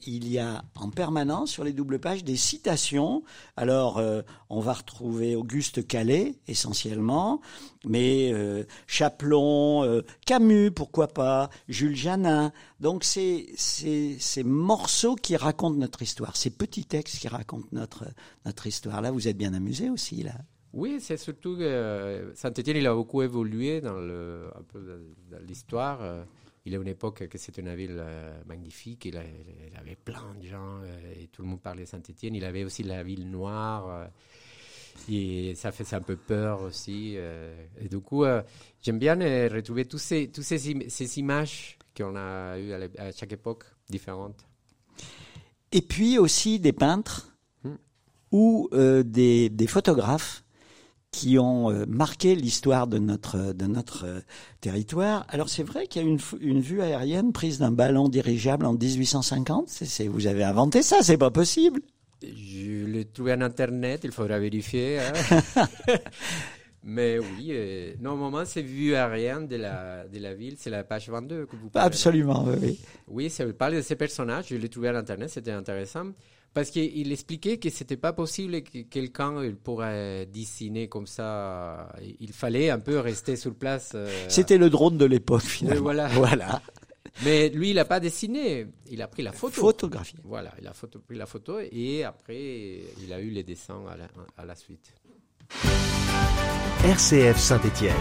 il 0.07 0.29
y 0.29 0.39
a 0.39 0.63
en 0.75 0.89
permanence 0.89 1.51
sur 1.51 1.63
les 1.63 1.73
doubles 1.73 1.99
pages 1.99 2.23
des 2.23 2.38
citations. 2.38 3.23
Alors, 3.57 3.97
euh, 3.97 4.21
on 4.49 4.61
va 4.61 4.73
retrouver 4.73 5.35
Auguste 5.35 5.85
Calais 5.85 6.35
essentiellement, 6.47 7.41
mais 7.85 8.31
euh, 8.33 8.63
Chaplon, 8.88 9.83
euh, 9.83 10.03
Camus, 10.25 10.71
pourquoi 10.71 11.09
pas, 11.09 11.49
Jules 11.67 11.95
Janin. 11.95 12.53
Donc, 12.79 13.03
c'est 13.03 13.47
ces 13.57 14.43
morceaux 14.43 15.15
qui 15.15 15.35
racontent 15.35 15.77
notre 15.77 16.01
histoire, 16.01 16.38
ces 16.38 16.51
petits 16.51 16.85
textes 16.85 17.19
qui 17.19 17.27
racontent 17.27 17.67
notre, 17.73 18.05
notre 18.45 18.67
histoire. 18.67 19.01
Là, 19.01 19.11
vous 19.11 19.27
êtes 19.27 19.38
bien 19.38 19.53
amusé 19.53 19.89
aussi, 19.89 20.23
là. 20.23 20.33
Oui, 20.71 20.99
c'est 21.01 21.17
surtout 21.17 21.57
que 21.57 22.31
Saint-Étienne, 22.35 22.77
il 22.77 22.85
a 22.85 22.93
beaucoup 22.93 23.23
évolué 23.23 23.81
dans 23.81 23.97
l'histoire 25.47 25.99
il 26.69 26.73
y 26.73 26.75
a 26.75 26.79
une 26.79 26.88
époque 26.88 27.27
que 27.27 27.38
c'était 27.39 27.61
une 27.61 27.73
ville 27.73 27.97
euh, 27.97 28.39
magnifique, 28.45 29.05
il, 29.05 29.17
avait 29.17 29.95
plein 29.95 30.35
de 30.39 30.45
gens 30.45 30.81
euh, 30.83 31.13
et 31.19 31.27
tout 31.27 31.41
le 31.41 31.47
monde 31.47 31.61
parlait 31.61 31.81
de 31.81 31.88
Saint-Étienne. 31.88 32.35
Il 32.35 32.45
avait 32.45 32.63
aussi 32.63 32.83
la 32.83 33.01
ville 33.01 33.27
noire 33.27 33.89
euh, 33.89 34.07
et 35.09 35.55
ça 35.55 35.71
fait 35.71 35.91
un 35.95 36.01
peu 36.01 36.15
peur 36.15 36.61
aussi. 36.61 37.15
et 37.15 37.89
du 37.89 37.99
coup, 37.99 38.25
j'aime 38.81 38.99
bien 38.99 39.15
retrouver 39.49 39.85
tous 39.85 39.97
ces, 39.97 40.27
tous 40.27 40.43
ces, 40.43 40.59
ces 40.89 41.19
images 41.19 41.79
qu'on 41.97 42.15
a 42.15 42.59
eues 42.59 42.73
à, 42.73 43.11
chaque 43.13 43.33
époque 43.33 43.63
différente. 43.89 44.45
Et 45.71 45.81
puis 45.81 46.19
aussi 46.19 46.59
des 46.59 46.73
peintres 46.73 47.35
hmm. 47.63 47.75
ou 48.31 48.69
des, 48.73 49.49
des 49.49 49.67
photographes 49.67 50.43
qui 51.11 51.39
ont 51.39 51.71
euh, 51.71 51.85
marqué 51.87 52.35
l'histoire 52.35 52.87
de 52.87 52.99
notre 52.99 53.53
de 53.53 53.65
notre 53.65 54.05
euh, 54.05 54.19
territoire. 54.61 55.25
Alors 55.29 55.49
c'est 55.49 55.63
vrai 55.63 55.87
qu'il 55.87 56.01
y 56.01 56.05
a 56.05 56.07
une, 56.07 56.19
une 56.39 56.61
vue 56.61 56.81
aérienne 56.81 57.31
prise 57.33 57.59
d'un 57.59 57.71
ballon 57.71 58.09
dirigeable 58.09 58.65
en 58.65 58.73
1850. 58.73 59.69
C'est, 59.69 60.07
vous 60.07 60.27
avez 60.27 60.43
inventé 60.43 60.83
ça, 60.83 60.97
c'est 61.01 61.17
pas 61.17 61.31
possible. 61.31 61.81
Je 62.21 62.85
l'ai 62.85 63.05
trouvé 63.05 63.33
en 63.33 63.41
internet, 63.41 64.01
il 64.03 64.11
faudra 64.11 64.39
vérifier. 64.39 64.99
Hein. 64.99 65.97
Mais 66.83 67.19
oui, 67.19 67.49
euh, 67.51 67.93
normalement, 67.99 68.45
c'est 68.45 68.61
vue 68.61 68.95
aérienne 68.95 69.47
de 69.47 69.57
la, 69.57 70.07
de 70.07 70.17
la 70.19 70.33
ville, 70.33 70.55
c'est 70.57 70.69
la 70.69 70.83
page 70.83 71.09
22 71.09 71.45
que 71.45 71.55
vous 71.57 71.69
parlez. 71.69 71.87
Absolument, 71.87 72.45
oui. 72.61 72.79
Oui, 73.07 73.29
ça 73.29 73.45
parle 73.53 73.75
de 73.75 73.81
ces 73.81 73.95
personnages, 73.95 74.47
je 74.49 74.55
l'ai 74.55 74.69
trouvé 74.69 74.89
en 74.89 74.95
internet, 74.95 75.29
c'était 75.29 75.51
intéressant. 75.51 76.07
Parce 76.53 76.72
qu'il 76.72 77.12
expliquait 77.12 77.58
que 77.58 77.70
c'était 77.70 77.98
pas 77.98 78.12
possible 78.12 78.63
que 78.63 78.79
quelqu'un 78.79 79.44
il 79.44 79.56
pourrait 79.56 80.25
dessiner 80.25 80.88
comme 80.89 81.08
ça. 81.08 81.89
Il 82.20 82.34
fallait 82.34 82.70
un 82.70 82.79
peu 82.79 83.00
rester 83.00 83.36
sur 83.36 83.53
place. 83.53 83.91
Euh, 83.96 84.08
c'était 84.27 84.58
le 84.58 84.70
drone 84.70 84.98
de 84.98 85.06
l'époque, 85.06 85.41
finalement. 85.44 85.82
voilà. 85.82 86.08
voilà. 86.13 86.62
Mais 87.24 87.50
lui, 87.50 87.72
il 87.72 87.75
n'a 87.75 87.86
pas 87.86 88.00
dessiné, 88.00 88.68
il 88.89 89.01
a 89.01 89.08
pris 89.08 89.24
la 89.24 89.32
photo. 89.32 89.62
Photographie. 89.62 90.15
Voilà, 90.24 90.53
il 90.60 90.68
a 90.68 90.74
photo, 90.74 91.00
pris 91.00 91.18
la 91.18 91.25
photo 91.25 91.60
et 91.60 92.03
après, 92.03 92.82
il 93.01 93.12
a 93.12 93.20
eu 93.20 93.29
les 93.29 93.44
dessins 93.44 93.82
à 93.89 93.98
la, 93.98 94.08
à 94.38 94.46
la 94.46 94.56
suite. 94.56 94.94
RCF 96.86 97.38
Saint-Étienne. 97.38 97.94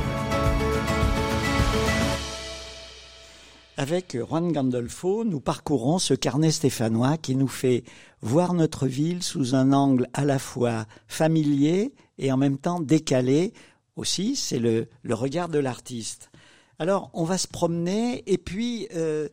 Avec 3.80 4.18
Juan 4.18 4.50
Gandolfo, 4.50 5.22
nous 5.22 5.38
parcourons 5.38 6.00
ce 6.00 6.12
carnet 6.12 6.50
stéphanois 6.50 7.16
qui 7.16 7.36
nous 7.36 7.46
fait 7.46 7.84
voir 8.20 8.52
notre 8.52 8.88
ville 8.88 9.22
sous 9.22 9.54
un 9.54 9.72
angle 9.72 10.08
à 10.14 10.24
la 10.24 10.40
fois 10.40 10.86
familier 11.06 11.94
et 12.18 12.32
en 12.32 12.36
même 12.36 12.58
temps 12.58 12.80
décalé. 12.80 13.52
Aussi, 13.94 14.34
c'est 14.34 14.58
le, 14.58 14.88
le 15.04 15.14
regard 15.14 15.48
de 15.48 15.60
l'artiste. 15.60 16.32
Alors, 16.80 17.08
on 17.14 17.22
va 17.22 17.38
se 17.38 17.46
promener 17.46 18.24
et 18.26 18.36
puis 18.36 18.88
euh, 18.96 19.28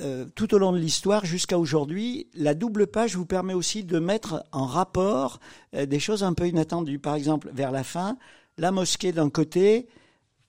euh, 0.00 0.24
tout 0.34 0.54
au 0.54 0.58
long 0.58 0.72
de 0.72 0.78
l'histoire 0.78 1.26
jusqu'à 1.26 1.58
aujourd'hui, 1.58 2.26
la 2.32 2.54
double 2.54 2.86
page 2.86 3.16
vous 3.16 3.26
permet 3.26 3.52
aussi 3.52 3.84
de 3.84 3.98
mettre 3.98 4.46
en 4.50 4.64
rapport 4.64 5.40
euh, 5.74 5.84
des 5.84 6.00
choses 6.00 6.24
un 6.24 6.32
peu 6.32 6.48
inattendues. 6.48 7.00
Par 7.00 7.16
exemple, 7.16 7.50
vers 7.52 7.70
la 7.70 7.84
fin, 7.84 8.16
la 8.56 8.70
mosquée 8.70 9.12
d'un 9.12 9.28
côté, 9.28 9.88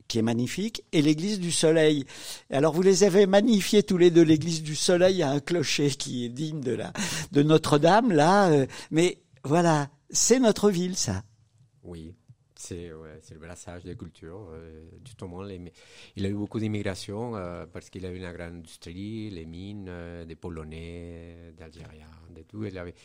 qui 0.09 0.19
est 0.19 0.23
magnifique, 0.23 0.83
et 0.91 1.01
l'église 1.01 1.39
du 1.39 1.53
Soleil. 1.53 2.03
Alors 2.51 2.73
vous 2.73 2.81
les 2.81 3.05
avez 3.05 3.25
magnifiés 3.27 3.83
tous 3.83 3.97
les 3.97 4.11
deux. 4.11 4.23
L'église 4.23 4.61
du 4.61 4.75
Soleil 4.75 5.23
a 5.23 5.29
un 5.31 5.39
clocher 5.39 5.91
qui 5.91 6.25
est 6.25 6.29
digne 6.29 6.59
de 6.59 6.73
la 6.73 6.91
de 7.31 7.43
Notre-Dame 7.43 8.11
là, 8.11 8.49
euh, 8.49 8.65
mais 8.91 9.19
voilà, 9.45 9.89
c'est 10.09 10.39
notre 10.39 10.69
ville 10.69 10.97
ça. 10.97 11.23
Oui. 11.83 12.15
C'est 12.61 12.91
ouais, 12.91 13.21
le 13.31 13.39
brassage 13.39 13.85
des 13.85 13.95
cultures. 13.95 14.49
Euh, 14.51 14.81
justement, 15.05 15.41
les, 15.43 15.61
il 16.17 16.25
a 16.25 16.29
eu 16.29 16.33
beaucoup 16.33 16.59
d'immigration 16.59 17.37
euh, 17.37 17.65
parce 17.71 17.89
qu'il 17.89 18.05
a 18.05 18.11
eu 18.11 18.17
une 18.17 18.29
grande 18.33 18.55
industrie, 18.55 19.29
les 19.29 19.45
mines, 19.45 19.85
euh, 19.87 20.25
des 20.25 20.35
Polonais, 20.35 21.53
d'Algériens, 21.57 22.11
de 22.35 22.41
tout. 22.41 22.65
Il 22.65 22.77
avait 22.77 22.95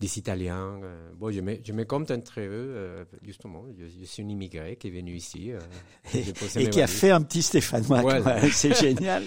des 0.00 0.18
Italiens. 0.18 0.80
Euh. 0.82 1.12
bon, 1.14 1.30
je 1.30 1.40
me, 1.40 1.58
je 1.62 1.72
me 1.72 1.84
compte 1.84 2.10
entre 2.10 2.40
eux, 2.40 3.06
justement. 3.22 3.66
Je, 3.78 4.04
suis 4.04 4.24
un 4.24 4.28
immigré 4.28 4.74
qui 4.74 4.88
est 4.88 4.90
venu 4.90 5.14
ici. 5.14 5.52
et, 6.12 6.24
et 6.56 6.68
qui 6.68 6.82
a 6.82 6.88
fait 6.88 7.12
un 7.12 7.22
petit 7.22 7.42
Stéphanois. 7.42 8.02
Ouais. 8.02 8.50
C'est 8.50 8.74
génial. 8.80 9.22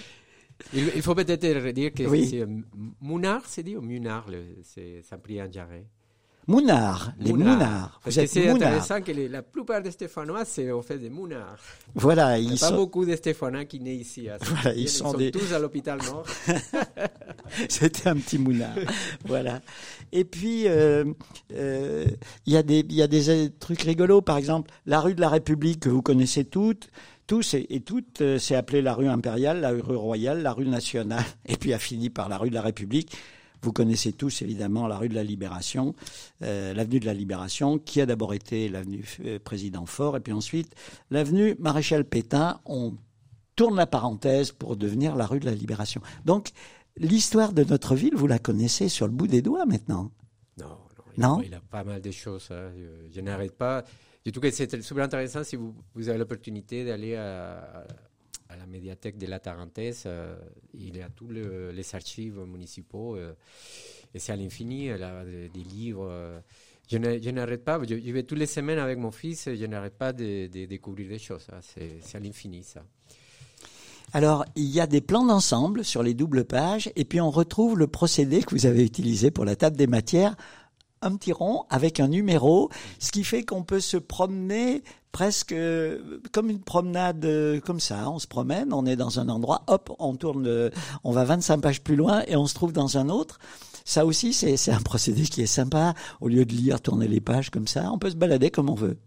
Il, 0.73 0.91
il 0.97 1.01
faut 1.01 1.15
peut-être 1.15 1.71
dire 1.71 1.93
que 1.93 2.25
c'est 2.25 2.45
Mounard, 2.99 3.45
c'est 3.45 3.63
dit, 3.63 3.77
ou 3.77 3.81
Munard, 3.81 4.29
c'est 4.63 5.01
Saint-Priest 5.03 5.53
en. 6.47 6.51
Mounard, 6.51 7.13
les 7.19 7.33
Mounards. 7.33 7.99
Vous 8.05 8.19
êtes 8.19 8.29
c'est 8.29 8.49
intéressant 8.49 9.01
que 9.01 9.11
les, 9.11 9.27
la 9.27 9.41
plupart 9.41 9.81
des 9.81 9.91
Stéphanois, 9.91 10.45
c'est 10.45 10.71
au 10.71 10.81
fait 10.81 10.97
des 10.97 11.09
Mounards. 11.09 11.59
Voilà, 11.95 12.39
il 12.39 12.49
n'y 12.49 12.55
a 12.55 12.69
pas 12.69 12.71
beaucoup 12.71 13.05
de 13.05 13.15
Stéphanois 13.15 13.65
qui 13.65 13.79
naissent 13.79 14.01
ici. 14.01 14.29
À 14.29 14.37
voilà, 14.41 14.73
ils, 14.75 14.83
ils, 14.83 14.89
sont, 14.89 15.11
sont 15.11 15.17
des... 15.17 15.31
tous 15.31 15.53
à 15.53 15.59
l'hôpital 15.59 15.99
Nord. 16.03 16.25
C'était 17.69 18.09
un 18.09 18.15
petit 18.15 18.37
Mounard. 18.37 18.75
voilà. 19.25 19.61
Et 20.11 20.23
puis, 20.23 20.67
euh, 20.67 21.05
euh, 21.53 22.05
il 22.45 22.53
y, 22.53 22.57
a 22.57 22.63
des, 22.63 22.85
y 22.89 23.01
a 23.01 23.07
des 23.07 23.49
trucs 23.59 23.81
rigolos. 23.81 24.21
Par 24.21 24.37
exemple, 24.37 24.71
la 24.85 24.99
rue 24.99 25.15
de 25.15 25.21
la 25.21 25.29
République 25.29 25.81
que 25.81 25.89
vous 25.89 26.01
connaissez 26.01 26.43
toutes, 26.45 26.89
tous 27.27 27.53
et, 27.53 27.65
et 27.69 27.81
toutes, 27.81 28.21
euh, 28.21 28.37
c'est 28.39 28.55
appelé 28.55 28.81
la 28.81 28.93
rue 28.93 29.07
impériale, 29.07 29.61
la 29.61 29.69
rue 29.69 29.95
royale, 29.95 30.41
la 30.41 30.53
rue 30.53 30.67
nationale, 30.67 31.23
et 31.45 31.55
puis 31.55 31.73
a 31.73 31.79
fini 31.79 32.09
par 32.09 32.29
la 32.29 32.37
rue 32.37 32.49
de 32.49 32.55
la 32.55 32.61
République. 32.61 33.15
Vous 33.61 33.71
connaissez 33.71 34.11
tous 34.11 34.41
évidemment 34.41 34.87
la 34.87 34.97
rue 34.97 35.09
de 35.09 35.15
la 35.15 35.23
Libération, 35.23 35.93
euh, 36.41 36.73
l'avenue 36.73 36.99
de 36.99 37.05
la 37.05 37.13
Libération, 37.13 37.77
qui 37.77 38.01
a 38.01 38.05
d'abord 38.05 38.33
été 38.33 38.69
l'avenue 38.69 39.05
euh, 39.25 39.39
Président 39.39 39.85
Fort, 39.85 40.17
et 40.17 40.19
puis 40.19 40.33
ensuite 40.33 40.73
l'avenue 41.09 41.55
Maréchal 41.59 42.05
Pétain. 42.05 42.59
On 42.65 42.95
tourne 43.55 43.75
la 43.75 43.87
parenthèse 43.87 44.51
pour 44.51 44.77
devenir 44.77 45.15
la 45.15 45.27
rue 45.27 45.39
de 45.39 45.45
la 45.45 45.53
Libération. 45.53 46.01
Donc, 46.25 46.49
l'histoire 46.97 47.53
de 47.53 47.63
notre 47.63 47.95
ville, 47.95 48.15
vous 48.15 48.27
la 48.27 48.39
connaissez 48.39 48.89
sur 48.89 49.05
le 49.05 49.13
bout 49.13 49.27
des 49.27 49.41
doigts 49.41 49.65
maintenant. 49.65 50.11
Non, 50.57 50.65
non, 50.67 51.03
il, 51.15 51.21
non 51.21 51.39
a, 51.39 51.43
il 51.43 51.53
a 51.53 51.61
pas 51.61 51.83
mal 51.83 52.01
de 52.01 52.11
choses. 52.11 52.47
Hein. 52.49 52.71
Je, 52.75 53.13
je 53.13 53.21
n'arrête 53.21 53.55
pas. 53.55 53.83
Du 54.23 54.31
tout 54.31 54.41
c'est 54.51 54.81
super 54.81 55.03
intéressant 55.03 55.43
si 55.43 55.55
vous, 55.55 55.75
vous 55.95 56.09
avez 56.09 56.19
l'opportunité 56.19 56.85
d'aller 56.85 57.15
à, 57.15 57.57
à 57.57 57.83
la 58.55 58.65
médiathèque 58.65 59.17
de 59.17 59.27
la 59.27 59.39
Tarentaise. 59.39 60.03
Euh, 60.05 60.35
il 60.73 60.97
y 60.97 61.01
a 61.01 61.09
tous 61.09 61.27
le, 61.27 61.71
les 61.71 61.95
archives 61.95 62.39
municipaux 62.39 63.15
euh, 63.15 63.33
et 64.13 64.19
c'est 64.19 64.31
à 64.31 64.35
l'infini. 64.35 64.89
A 64.89 65.23
des, 65.25 65.49
des 65.49 65.63
livres. 65.63 66.07
Euh, 66.09 66.39
je 66.89 67.29
n'arrête 67.29 67.63
pas. 67.63 67.79
Je, 67.87 67.95
vais 67.95 68.23
toutes 68.23 68.39
les 68.39 68.45
semaines 68.45 68.79
avec 68.79 68.97
mon 68.97 69.11
fils. 69.11 69.47
Je 69.53 69.65
n'arrête 69.65 69.97
pas 69.97 70.11
de, 70.11 70.47
de, 70.47 70.65
découvrir 70.65 71.09
des 71.09 71.19
choses. 71.19 71.47
C'est 71.61 72.17
à 72.17 72.19
l'infini, 72.19 72.63
ça. 72.63 72.83
Alors, 74.13 74.43
il 74.55 74.65
y 74.65 74.81
a 74.81 74.87
des 74.87 74.99
plans 74.99 75.25
d'ensemble 75.25 75.85
sur 75.85 76.03
les 76.03 76.13
doubles 76.13 76.43
pages, 76.43 76.91
et 76.97 77.05
puis 77.05 77.21
on 77.21 77.31
retrouve 77.31 77.77
le 77.77 77.87
procédé 77.87 78.43
que 78.43 78.53
vous 78.53 78.65
avez 78.65 78.83
utilisé 78.83 79.31
pour 79.31 79.45
la 79.45 79.55
table 79.55 79.77
des 79.77 79.87
matières 79.87 80.35
un 81.01 81.15
petit 81.15 81.31
rond 81.31 81.65
avec 81.69 81.99
un 81.99 82.07
numéro, 82.07 82.69
ce 82.99 83.11
qui 83.11 83.23
fait 83.23 83.43
qu'on 83.43 83.63
peut 83.63 83.79
se 83.79 83.97
promener 83.97 84.83
presque 85.11 85.55
comme 86.31 86.49
une 86.49 86.61
promenade 86.61 87.27
comme 87.65 87.79
ça. 87.79 88.09
On 88.09 88.19
se 88.19 88.27
promène, 88.27 88.73
on 88.73 88.85
est 88.85 88.95
dans 88.95 89.19
un 89.19 89.29
endroit, 89.29 89.63
hop, 89.67 89.93
on 89.99 90.15
tourne, 90.15 90.71
on 91.03 91.11
va 91.11 91.25
25 91.25 91.59
pages 91.59 91.81
plus 91.81 91.95
loin 91.95 92.23
et 92.27 92.35
on 92.35 92.47
se 92.47 92.53
trouve 92.53 92.71
dans 92.71 92.97
un 92.97 93.09
autre. 93.09 93.39
Ça 93.83 94.05
aussi, 94.05 94.33
c'est 94.33 94.71
un 94.71 94.81
procédé 94.83 95.23
qui 95.23 95.41
est 95.41 95.47
sympa. 95.47 95.93
Au 96.21 96.27
lieu 96.27 96.45
de 96.45 96.53
lire, 96.53 96.81
tourner 96.81 97.07
les 97.07 97.21
pages 97.21 97.49
comme 97.49 97.67
ça, 97.67 97.91
on 97.91 97.97
peut 97.97 98.09
se 98.09 98.15
balader 98.15 98.51
comme 98.51 98.69
on 98.69 98.75
veut. 98.75 98.97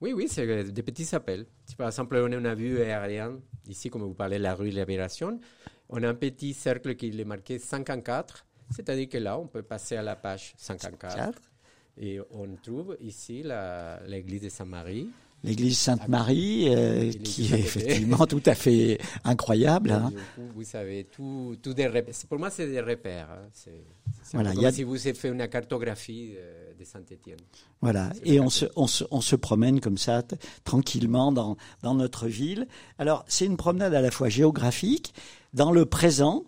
Oui, 0.00 0.12
oui, 0.12 0.26
c'est 0.28 0.64
des 0.64 0.82
petits 0.82 1.14
appels. 1.14 1.46
Par 1.78 1.86
exemple, 1.86 2.16
on 2.16 2.32
a 2.32 2.36
une 2.36 2.54
vue 2.54 2.80
aérienne, 2.82 3.40
ici, 3.68 3.90
comme 3.90 4.02
vous 4.02 4.14
parlez 4.14 4.38
la 4.38 4.54
rue 4.54 4.70
Libération, 4.70 5.38
on 5.88 6.02
a 6.02 6.08
un 6.08 6.14
petit 6.14 6.52
cercle 6.52 6.94
qui 6.96 7.08
est 7.08 7.24
marqué 7.24 7.58
54 7.58 8.44
c'est-à-dire 8.70 9.08
que 9.08 9.18
là, 9.18 9.38
on 9.38 9.46
peut 9.46 9.62
passer 9.62 9.96
à 9.96 10.02
la 10.02 10.16
page 10.16 10.54
54. 10.56 11.40
Et 11.96 12.18
on 12.32 12.48
trouve 12.62 12.96
ici 13.00 13.44
l'église 14.06 14.42
de 14.42 14.48
Saint-Marie. 14.48 15.08
L'église 15.44 15.78
Sainte-Marie, 15.78 16.74
euh, 16.74 17.12
qui 17.22 17.52
est 17.52 17.58
effectivement 17.58 18.26
tout 18.26 18.42
à 18.46 18.54
fait 18.54 18.98
incroyable. 19.24 19.90
Hein. 19.90 20.10
vous 20.54 20.64
savez, 20.64 21.04
tout, 21.04 21.56
tout 21.62 21.74
des 21.74 21.86
repères. 21.86 22.14
Pour 22.28 22.38
moi, 22.38 22.48
c'est 22.48 22.66
des 22.66 22.80
repères. 22.80 23.28
Hein. 23.30 23.48
C'est 23.52 23.84
voilà, 24.32 24.54
comme 24.54 24.64
a... 24.64 24.72
si 24.72 24.82
vous 24.84 24.96
avez 25.06 25.12
fait 25.12 25.28
une 25.28 25.46
cartographie 25.46 26.32
euh, 26.38 26.72
de 26.78 26.84
Saint-Étienne. 26.84 27.40
Voilà, 27.82 28.10
et 28.24 28.40
on 28.40 28.48
se, 28.48 28.64
on, 28.74 28.86
se, 28.86 29.04
on 29.10 29.20
se 29.20 29.36
promène 29.36 29.80
comme 29.80 29.98
ça, 29.98 30.22
tranquillement 30.64 31.30
dans, 31.30 31.58
dans 31.82 31.94
notre 31.94 32.26
ville. 32.26 32.66
Alors, 32.98 33.26
c'est 33.28 33.44
une 33.44 33.58
promenade 33.58 33.92
à 33.94 34.00
la 34.00 34.10
fois 34.10 34.30
géographique, 34.30 35.12
dans 35.52 35.72
le 35.72 35.84
présent, 35.84 36.44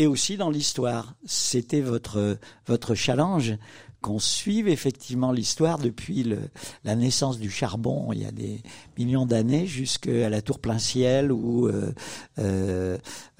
et 0.00 0.06
aussi 0.06 0.38
dans 0.38 0.48
l'histoire. 0.48 1.14
C'était 1.26 1.82
votre, 1.82 2.38
votre 2.66 2.94
challenge 2.94 3.58
qu'on 4.00 4.18
suive 4.18 4.66
effectivement 4.66 5.30
l'histoire 5.30 5.78
depuis 5.78 6.22
le, 6.22 6.38
la 6.84 6.96
naissance 6.96 7.38
du 7.38 7.50
charbon 7.50 8.10
il 8.14 8.22
y 8.22 8.24
a 8.24 8.32
des 8.32 8.62
millions 8.96 9.26
d'années 9.26 9.66
jusqu'à 9.66 10.30
la 10.30 10.40
tour 10.40 10.58
plein 10.58 10.78
ciel 10.78 11.30
ou 11.30 11.68
euh, 11.68 11.92
euh, 12.38 12.96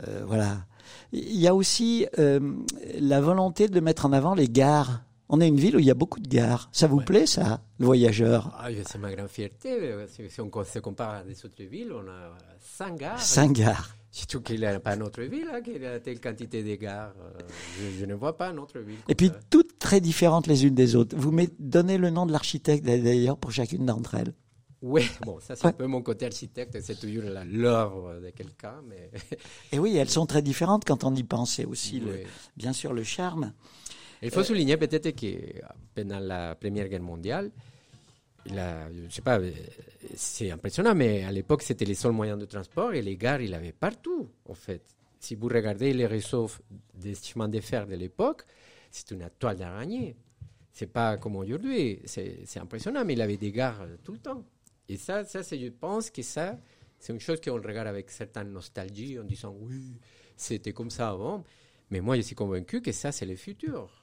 euh, 0.07 0.23
voilà. 0.27 0.59
Il 1.13 1.41
y 1.41 1.49
a 1.49 1.55
aussi 1.55 2.07
euh, 2.19 2.41
la 2.99 3.23
volonté 3.23 3.69
de 3.69 3.81
mettre 3.81 4.05
en 4.05 4.13
avant 4.13 4.35
les 4.35 4.49
gares. 4.49 5.03
On 5.33 5.41
est 5.41 5.47
une 5.47 5.61
ville 5.61 5.77
où 5.77 5.79
il 5.79 5.85
y 5.85 5.93
a 5.93 5.95
beaucoup 5.95 6.19
de 6.19 6.29
gares. 6.29 6.69
Ça 6.73 6.89
vous 6.89 6.97
ouais. 6.97 7.05
plaît, 7.05 7.25
ça, 7.25 7.63
le 7.79 7.87
voyageur? 7.87 8.53
Ah, 8.59 8.69
C'est 8.85 8.99
ma 8.99 9.15
grande 9.15 9.29
fierté. 9.29 9.79
Si 10.09 10.41
on 10.41 10.65
se 10.65 10.79
compare 10.81 11.11
à 11.11 11.23
des 11.23 11.45
autres 11.45 11.63
villes, 11.63 11.93
on 11.93 12.01
a 12.09 12.37
cinq 12.59 12.99
gares. 12.99 13.21
Cinq 13.21 13.53
gares. 13.53 13.95
Surtout 14.11 14.41
qu'il 14.41 14.59
n'y 14.59 14.67
a 14.67 14.81
pas 14.81 14.97
notre 14.97 15.23
ville, 15.23 15.47
hein, 15.55 15.61
qu'il 15.61 15.81
y 15.81 15.87
a 15.87 16.01
telle 16.01 16.21
quantité 16.21 16.65
de 16.65 16.75
gares. 16.75 17.15
Euh, 17.21 17.43
je, 17.79 18.01
je, 18.01 18.07
ne 18.07 18.15
vois 18.15 18.37
pas 18.37 18.53
notre 18.53 18.81
ville. 18.81 18.99
Et 19.09 19.15
puis, 19.15 19.29
ça. 19.29 19.39
toutes 19.51 19.79
très 19.79 20.01
différentes 20.01 20.49
les 20.49 20.67
unes 20.67 20.75
des 20.75 20.97
autres. 20.97 21.15
Vous 21.17 21.33
donnez 21.61 21.97
le 21.97 22.11
nom 22.11 22.27
de 22.27 22.33
l'architecte 22.33 22.85
d'ailleurs 22.85 23.39
pour 23.39 23.53
chacune 23.53 23.87
d'entre 23.87 24.17
elles. 24.17 24.35
Oui, 24.83 25.09
bon, 25.25 25.39
ça 25.41 25.55
c'est 25.55 25.65
ouais. 25.65 25.71
un 25.71 25.75
peu 25.75 25.87
mon 25.87 26.03
côté 26.03 26.25
architecte, 26.25 26.81
c'est 26.81 26.99
toujours 26.99 27.25
l'œuvre 27.47 28.19
de 28.21 28.31
quelqu'un. 28.31 28.77
Mais... 28.89 29.11
Et 29.73 29.79
oui, 29.79 29.95
elles 29.97 30.09
sont 30.09 30.27
très 30.27 30.43
différentes 30.43 30.85
quand 30.85 31.05
on 31.05 31.15
y 31.15 31.23
pense. 31.23 31.55
C'est 31.55 31.67
aussi, 31.67 32.03
oui. 32.03 32.11
le, 32.11 32.19
bien 32.57 32.73
sûr, 32.73 32.93
le 32.93 33.05
charme. 33.05 33.53
Il 34.23 34.31
faut 34.31 34.41
euh... 34.41 34.45
souligner 34.45 34.77
peut-être 34.77 35.11
que 35.11 35.27
pendant 35.95 36.19
la 36.19 36.55
Première 36.55 36.89
Guerre 36.89 37.03
mondiale, 37.03 37.51
la, 38.47 38.91
je 38.93 39.15
sais 39.15 39.23
pas, 39.23 39.39
c'est 40.15 40.51
impressionnant, 40.51 40.95
mais 40.95 41.25
à 41.25 41.33
l'époque, 41.33 41.63
c'était 41.63 41.85
les 41.85 41.95
seuls 41.95 42.13
moyens 42.13 42.39
de 42.39 42.47
transport 42.47 42.95
et 42.95 43.03
les 43.03 43.17
gares, 43.17 43.41
il 43.41 43.55
avait 43.55 43.73
partout, 43.73 44.31
en 44.49 44.55
fait. 44.55 44.83
Si 45.19 45.35
vous 45.35 45.49
regardez 45.49 45.93
les 45.93 46.07
réseaux 46.07 46.51
des 46.95 47.15
chemins 47.15 47.49
de 47.49 47.61
fer 47.61 47.87
de 47.87 47.95
l'époque, 47.95 48.45
c'est 48.91 49.11
une 49.11 49.29
toile 49.39 49.59
d'araignée. 49.59 50.17
C'est 50.73 50.87
pas 50.87 51.19
comme 51.19 51.37
aujourd'hui, 51.37 52.01
c'est 52.07 52.59
impressionnant, 52.59 53.05
mais 53.05 53.13
il 53.13 53.21
avait 53.21 53.37
des 53.37 53.53
gares 53.53 53.83
euh, 53.83 53.97
tout 54.03 54.13
le 54.13 54.19
temps. 54.19 54.45
Et 54.89 54.97
ça, 54.97 55.25
ça 55.25 55.43
je 55.43 55.69
pense 55.69 56.11
que 56.11 56.23
ça, 56.23 56.59
c'est 56.99 57.13
une 57.13 57.21
chose 57.21 57.41
qu'on 57.41 57.55
regarde 57.55 57.89
avec 57.89 58.11
certaine 58.11 58.51
nostalgie 58.53 59.19
en 59.19 59.25
disant 59.25 59.55
oui, 59.61 59.99
c'était 60.37 60.73
comme 60.73 60.91
ça 60.91 61.11
avant. 61.11 61.45
Mais 61.91 62.01
moi, 62.01 62.17
je 62.17 62.23
suis 62.23 62.37
convaincu 62.37 62.81
que 62.81 62.93
ça, 62.93 63.13
c'est 63.13 63.27
le 63.27 63.37
futur. 63.37 64.00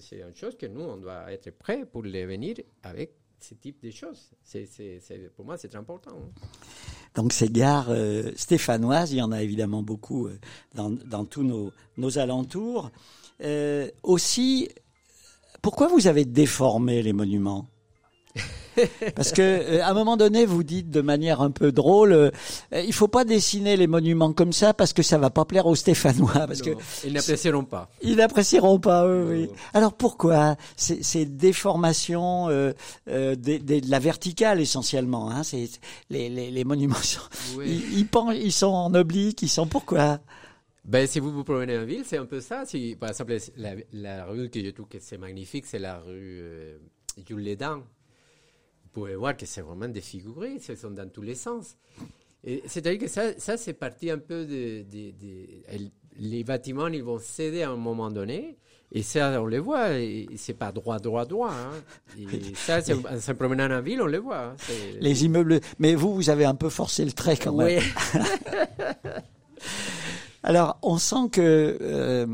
C'est 0.00 0.20
une 0.20 0.34
chose 0.34 0.56
que 0.56 0.66
nous, 0.66 0.82
on 0.82 0.96
doit 0.96 1.30
être 1.32 1.50
prêts 1.50 1.84
pour 1.84 2.02
les 2.02 2.26
venir 2.26 2.56
avec 2.82 3.14
ce 3.40 3.54
type 3.54 3.82
de 3.82 3.90
choses. 3.90 4.30
C'est, 4.42 4.68
pour 5.34 5.44
moi, 5.44 5.56
c'est 5.56 5.68
très 5.68 5.78
important. 5.78 6.12
Hein. 6.12 6.46
Donc 7.14 7.32
ces 7.32 7.48
gares 7.48 7.90
euh, 7.90 8.30
stéphanoises, 8.36 9.12
il 9.12 9.18
y 9.18 9.22
en 9.22 9.32
a 9.32 9.42
évidemment 9.42 9.82
beaucoup 9.82 10.28
euh, 10.28 10.38
dans, 10.74 10.90
dans, 10.90 11.24
tous 11.24 11.42
nos, 11.42 11.72
nos 11.98 12.18
alentours. 12.18 12.90
Euh, 13.42 13.90
aussi, 14.02 14.68
pourquoi 15.60 15.88
vous 15.88 16.06
avez 16.06 16.24
déformé 16.24 17.02
les 17.02 17.12
monuments? 17.12 17.68
parce 19.14 19.32
que 19.32 19.42
euh, 19.42 19.82
à 19.82 19.90
un 19.90 19.94
moment 19.94 20.16
donné, 20.16 20.46
vous 20.46 20.62
dites 20.62 20.90
de 20.90 21.00
manière 21.00 21.40
un 21.40 21.50
peu 21.50 21.72
drôle, 21.72 22.12
euh, 22.12 22.30
il 22.72 22.92
faut 22.92 23.08
pas 23.08 23.24
dessiner 23.24 23.76
les 23.76 23.86
monuments 23.86 24.32
comme 24.32 24.52
ça 24.52 24.74
parce 24.74 24.92
que 24.92 25.02
ça 25.02 25.18
va 25.18 25.30
pas 25.30 25.44
plaire 25.44 25.66
aux 25.66 25.74
Stéphanois. 25.74 26.46
Parce 26.46 26.62
que 26.62 26.70
ils 27.04 27.12
n'apprécieront 27.12 27.64
pas. 27.64 27.90
Ils 28.02 28.16
n'apprécieront 28.16 28.78
pas. 28.78 29.06
Oui, 29.06 29.48
Alors 29.74 29.94
pourquoi? 29.94 30.56
Ces, 30.76 31.02
ces 31.02 31.26
déformations 31.26 32.48
euh, 32.48 32.72
euh 33.08 33.36
de, 33.36 33.80
la 33.88 33.98
verticale 33.98 34.60
essentiellement 34.60 35.30
hein, 35.30 35.42
c'est 35.42 35.68
les, 36.10 36.28
les, 36.28 36.50
les, 36.50 36.64
monuments 36.64 36.94
sont, 36.96 37.20
ils, 37.64 37.98
ils, 37.98 38.08
ils 38.42 38.52
sont 38.52 38.66
en 38.66 38.94
oblique, 38.94 39.42
ils 39.42 39.48
sont 39.48 39.66
pourquoi? 39.66 40.20
Ben, 40.84 41.06
si 41.06 41.20
vous 41.20 41.30
vous 41.30 41.44
promenez 41.44 41.78
en 41.78 41.84
ville, 41.84 42.02
c'est 42.04 42.16
un 42.16 42.26
peu 42.26 42.40
ça. 42.40 42.64
Si, 42.64 42.96
par 42.98 43.10
exemple, 43.10 43.36
la, 43.56 43.74
la 43.92 44.24
rue 44.24 44.50
que 44.50 44.62
je 44.64 44.70
trouve 44.70 44.88
que 44.88 44.98
c'est 44.98 45.18
magnifique, 45.18 45.64
c'est 45.66 45.78
la 45.78 45.98
rue 45.98 46.40
euh, 46.40 46.78
Jules 47.24 47.38
Lédan 47.38 47.82
pouvez 48.92 49.16
voir 49.16 49.36
que 49.36 49.46
c'est 49.46 49.62
vraiment 49.62 49.88
défiguré, 49.88 50.58
ce 50.60 50.74
sont 50.74 50.90
dans 50.90 51.08
tous 51.08 51.22
les 51.22 51.34
sens. 51.34 51.76
C'est-à-dire 52.66 53.00
que 53.00 53.08
ça, 53.08 53.38
ça 53.38 53.56
c'est 53.56 53.72
parti 53.72 54.10
un 54.10 54.18
peu 54.18 54.44
de, 54.44 54.82
de, 54.82 55.10
de, 55.12 55.90
Les 56.18 56.44
bâtiments, 56.44 56.88
ils 56.88 57.02
vont 57.02 57.18
céder 57.18 57.62
à 57.62 57.70
un 57.70 57.76
moment 57.76 58.10
donné, 58.10 58.58
et 58.94 59.02
ça, 59.02 59.40
on 59.40 59.46
les 59.46 59.58
voit, 59.58 59.88
c'est 60.36 60.52
pas 60.52 60.70
droit, 60.70 60.98
droit, 60.98 61.24
droit. 61.24 61.50
Hein. 61.50 61.72
Et 62.18 62.54
ça, 62.54 62.78
en 62.78 63.20
se 63.20 63.32
promenant 63.32 63.70
en 63.70 63.80
ville, 63.80 64.02
on 64.02 64.06
les 64.06 64.18
voit. 64.18 64.48
Hein. 64.48 64.56
Les 65.00 65.24
immeubles. 65.24 65.60
Mais 65.78 65.94
vous, 65.94 66.14
vous 66.14 66.28
avez 66.28 66.44
un 66.44 66.54
peu 66.54 66.68
forcé 66.68 67.02
le 67.04 67.12
trait 67.12 67.38
quand 67.38 67.54
même. 67.54 67.80
Oui. 67.80 68.20
Alors, 70.44 70.78
on 70.82 70.98
sent 70.98 71.28
que 71.30 71.78
euh, 71.80 72.26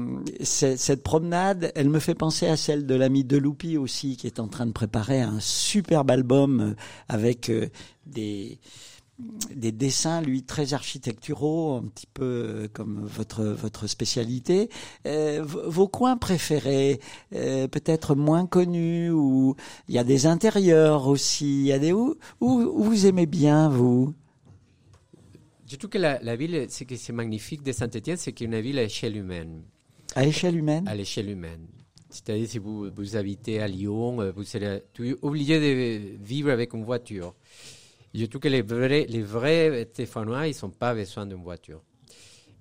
cette 0.43 1.03
promenade, 1.03 1.73
elle 1.75 1.91
me 1.91 1.99
fait 1.99 2.15
penser 2.15 2.47
à 2.47 2.57
celle 2.57 2.87
de 2.87 2.95
l'ami 2.95 3.23
Deloupi 3.23 3.77
aussi, 3.77 4.17
qui 4.17 4.27
est 4.27 4.41
en 4.41 4.49
train 4.49 4.65
de 4.65 4.73
préparer 4.73 5.21
un 5.21 5.41
superbe 5.41 6.11
album 6.11 6.61
euh, 6.61 6.75
avec 7.09 7.51
euh, 7.51 7.69
des 8.07 8.59
des 9.53 9.73
dessins, 9.73 10.23
lui, 10.23 10.45
très 10.45 10.75
architecturaux, 10.75 11.75
un 11.75 11.89
petit 11.89 12.07
peu 12.07 12.69
comme 12.73 13.05
votre 13.05 13.43
votre 13.43 13.89
spécialité. 13.89 14.71
vos 15.43 15.89
coins 15.89 16.17
préférés, 16.17 17.01
peut-être 17.33 18.15
moins 18.15 18.47
connus, 18.47 19.11
ou 19.11 19.57
il 19.89 19.97
y 19.97 19.99
a 19.99 20.05
des 20.05 20.27
intérieurs 20.27 21.09
aussi. 21.09 21.47
Il 21.63 21.67
y 21.67 21.73
a 21.73 21.81
des 21.81 21.93
où, 21.93 22.17
où 22.41 22.85
vous 22.85 23.07
aimez 23.07 23.27
bien 23.27 23.69
vous? 23.69 24.15
Je 25.69 25.77
trouve 25.77 25.91
que 25.91 25.99
la, 25.99 26.37
ville, 26.37 26.67
ce 26.71 26.85
qui 26.85 26.95
est 26.95 27.13
magnifique 27.13 27.63
de 27.63 27.73
Saint-Étienne, 27.73 28.17
c'est 28.17 28.33
qu'il 28.33 28.51
y 28.51 28.55
a 28.55 28.57
une 28.59 28.63
ville 28.63 28.79
à 28.79 28.85
échelle 28.85 29.17
humaine. 29.17 29.65
À 30.15 30.25
échelle 30.25 30.57
humaine? 30.57 30.89
À 30.89 30.95
l'échelle 30.95 31.29
humaine. 31.29 31.67
C'est-à-dire, 32.09 32.49
si 32.49 32.59
vous, 32.59 32.91
vous 32.91 33.17
habitez 33.17 33.61
à 33.61 33.69
Lyon, 33.69 34.23
euh, 34.23 34.33
vous 34.33 34.45
serez 34.45 34.83
obligé 35.21 35.61
de 35.61 36.17
vivre 36.25 36.51
avec 36.51 36.73
une 36.73 36.85
voiture. 36.85 37.35
Je 38.15 38.25
trouve 38.25 38.41
que 38.41 38.49
les 38.49 38.63
vrais, 38.63 39.05
les 39.07 39.23
vrais 39.23 39.87
Stéphanois, 39.93 40.49
ils 40.49 40.57
n'ont 40.63 40.71
pas 40.71 40.95
besoin 40.95 41.27
d'une 41.27 41.43
voiture. 41.43 41.83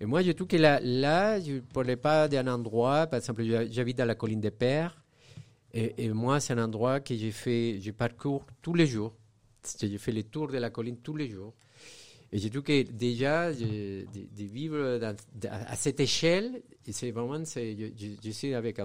Et 0.01 0.05
moi, 0.05 0.21
je 0.21 0.33
trouve 0.33 0.47
que 0.47 0.57
là, 0.57 0.81
là 0.81 1.39
je 1.39 1.53
ne 1.53 1.59
parlais 1.61 1.95
pas 1.95 2.27
d'un 2.27 2.47
endroit, 2.47 3.07
par 3.07 3.19
exemple, 3.19 3.43
j'habite 3.71 3.97
dans 3.97 4.05
la 4.05 4.15
colline 4.15 4.41
des 4.41 4.51
Pères, 4.51 5.01
et, 5.73 6.05
et 6.05 6.09
moi, 6.09 6.41
c'est 6.41 6.53
un 6.53 6.63
endroit 6.63 6.99
que 6.99 7.15
j'ai 7.15 7.31
fait, 7.31 7.79
je 7.79 7.91
parcours 7.91 8.45
tous 8.61 8.73
les 8.73 8.85
jours. 8.85 9.15
J'ai 9.79 9.97
fait 9.97 10.11
les 10.11 10.23
tours 10.23 10.49
de 10.49 10.57
la 10.57 10.69
colline 10.69 10.97
tous 10.97 11.15
les 11.15 11.29
jours. 11.29 11.53
Et 12.31 12.39
je 12.39 12.47
trouve 12.49 12.63
que 12.63 12.81
déjà, 12.83 13.53
de, 13.53 14.05
vivre 14.35 14.99
à 15.49 15.75
cette 15.75 15.99
échelle, 15.99 16.61
c'est 16.89 17.11
vraiment, 17.11 17.43
je, 17.43 18.17
je, 18.23 18.29
suis 18.31 18.53
avec 18.53 18.79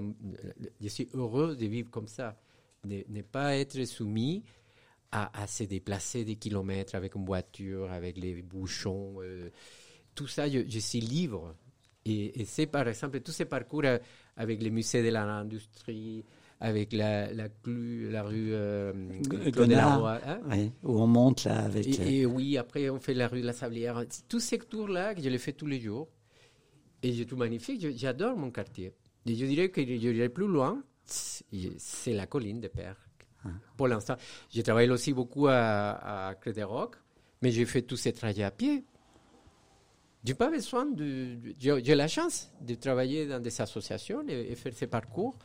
je 0.81 0.89
suis 0.89 1.09
heureux 1.13 1.57
de 1.57 1.67
vivre 1.67 1.91
comme 1.91 2.07
ça, 2.07 2.39
de 2.85 3.05
ne 3.09 3.23
pas 3.23 3.57
être 3.57 3.85
soumis 3.85 4.45
à, 5.11 5.47
se 5.47 5.65
déplacer 5.65 6.25
des 6.25 6.37
kilomètres 6.37 6.95
avec 6.95 7.15
une 7.17 7.25
voiture, 7.25 7.91
avec 7.91 8.17
les 8.17 8.43
bouchons. 8.43 9.17
Euh, 9.23 9.51
tout 10.15 10.27
ça, 10.27 10.49
je, 10.49 10.79
suis 10.79 11.01
libre. 11.01 11.55
Et, 12.05 12.41
et 12.41 12.45
c'est 12.45 12.67
par 12.67 12.89
exemple 12.89 13.21
tous 13.21 13.33
ces 13.33 13.45
parcours 13.45 13.85
avec 14.37 14.63
les 14.63 14.71
musées 14.71 15.03
de 15.03 15.09
l'industrie, 15.11 16.25
avec 16.63 16.93
la, 16.93 17.33
la, 17.33 17.49
la 17.67 18.23
rue 18.23 18.51
euh, 18.55 18.93
hein 20.25 20.69
où 20.85 21.03
on 21.03 21.09
monte 21.09 21.43
là 21.43 21.65
avec. 21.65 21.99
Euh, 21.99 22.05
et, 22.07 22.25
oui, 22.25 22.57
après 22.57 22.89
on 22.89 23.01
fait 23.01 23.15
la 23.15 23.27
rue 23.27 23.41
de 23.41 23.47
la 23.47 23.53
Sablière. 23.53 24.05
Tous 24.29 24.39
ces 24.39 24.59
tours-là, 24.59 25.13
je 25.19 25.29
les 25.29 25.39
fais 25.39 25.53
tous 25.53 25.67
les 25.67 25.81
jours. 25.81 26.09
Et 27.03 27.13
c'est 27.13 27.25
tout 27.25 27.37
magnifique. 27.37 27.85
J'adore 27.97 28.37
mon 28.37 28.53
quartier. 28.53 28.93
Et 29.27 29.35
je 29.35 29.45
dirais 29.45 29.71
que 29.71 29.81
je 29.81 29.97
dirais 29.97 30.29
plus 30.29 30.47
loin, 30.47 30.85
c'est 31.05 32.13
la 32.13 32.29
colline 32.29 32.61
de 32.61 32.69
Père. 32.69 32.97
Ah. 33.45 33.49
Pour 33.77 33.89
l'instant, 33.89 34.15
j'ai 34.49 34.63
travaillé 34.63 34.89
aussi 34.89 35.13
beaucoup 35.13 35.49
à, 35.49 36.29
à 36.31 36.35
mais 37.43 37.51
j'ai 37.51 37.67
fait 37.67 37.83
tous 37.83 37.97
ces 37.97 38.13
trajets 38.13 38.45
à 38.45 38.53
pied. 38.53 38.85
J'ai 40.25 40.35
pas 40.35 40.51
besoin 40.51 40.87
de. 40.87 41.39
J'ai 41.59 41.95
la 41.95 42.09
chance 42.09 42.51
de 42.61 42.75
travailler 42.75 43.27
dans 43.27 43.41
des 43.41 43.61
associations 43.61 44.23
et, 44.29 44.53
et 44.53 44.55
faire 44.55 44.73
ces 44.75 44.87
parcours. 44.87 45.37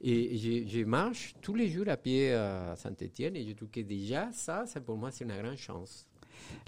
Et 0.00 0.66
je, 0.66 0.84
marche 0.84 1.34
tous 1.40 1.54
les 1.54 1.68
jours 1.70 1.88
à 1.88 1.96
pied 1.96 2.32
à 2.32 2.74
Saint-Étienne 2.76 3.36
et 3.36 3.46
je 3.46 3.52
trouve 3.52 3.70
que 3.70 3.80
déjà, 3.80 4.30
ça, 4.32 4.66
ça 4.66 4.80
pour 4.80 4.96
moi, 4.96 5.10
c'est 5.10 5.24
une 5.24 5.34
grande 5.34 5.56
chance. 5.56 6.06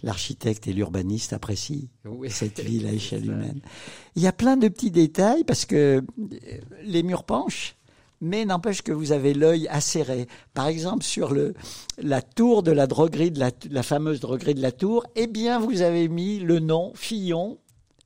L'architecte 0.03 0.67
et 0.69 0.73
l'urbaniste 0.73 1.33
apprécient 1.33 1.89
cette 2.29 2.61
ville 2.65 2.87
à 2.87 2.93
échelle 2.93 3.27
humaine. 3.27 3.61
Il 4.15 4.23
y 4.23 4.27
a 4.27 4.33
plein 4.33 4.57
de 4.57 4.69
petits 4.69 4.91
détails 4.91 5.45
parce 5.45 5.67
que 5.67 6.03
les 6.83 7.03
murs 7.03 7.25
penchent, 7.25 7.77
mais 8.21 8.45
n'empêche 8.45 8.83
que 8.83 8.93
vous 8.93 9.13
avez 9.13 9.35
l'œil 9.35 9.69
acéré. 9.69 10.27
Par 10.55 10.67
exemple, 10.67 11.05
sur 11.05 11.33
le, 11.33 11.55
la 11.99 12.23
tour 12.23 12.63
de 12.63 12.73
la 12.73 12.87
droguerie, 12.87 13.31
de 13.31 13.41
la, 13.41 13.51
la 13.71 13.83
fameuse 13.83 14.21
droguerie 14.21 14.55
de 14.55 14.63
la 14.63 14.73
tour, 14.73 15.05
eh 15.17 15.27
bien, 15.27 15.59
vous 15.59 15.83
avez 15.83 16.09
mis 16.09 16.39
le 16.39 16.59
nom 16.61 16.93
Fillon 16.95 17.59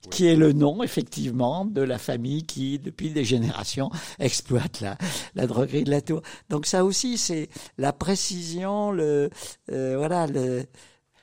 qui 0.09 0.27
est 0.27 0.37
le 0.37 0.53
nom 0.53 0.83
effectivement 0.83 1.65
de 1.65 1.83
la 1.83 1.99
famille 1.99 2.45
qui, 2.45 2.79
depuis 2.79 3.11
des 3.11 3.25
générations, 3.25 3.91
exploite 4.19 4.81
la, 4.81 4.97
la 5.35 5.47
droguerie 5.47 5.85
de 5.85 5.91
la 5.91 6.01
Tour. 6.01 6.23
Donc 6.49 6.67
ça 6.67 6.85
aussi, 6.85 7.19
c'est 7.19 7.49
la 7.77 7.93
précision, 7.93 8.93
le 8.93 9.31
euh, 9.71 9.97
voilà. 9.99 10.27
Le... 10.27 10.65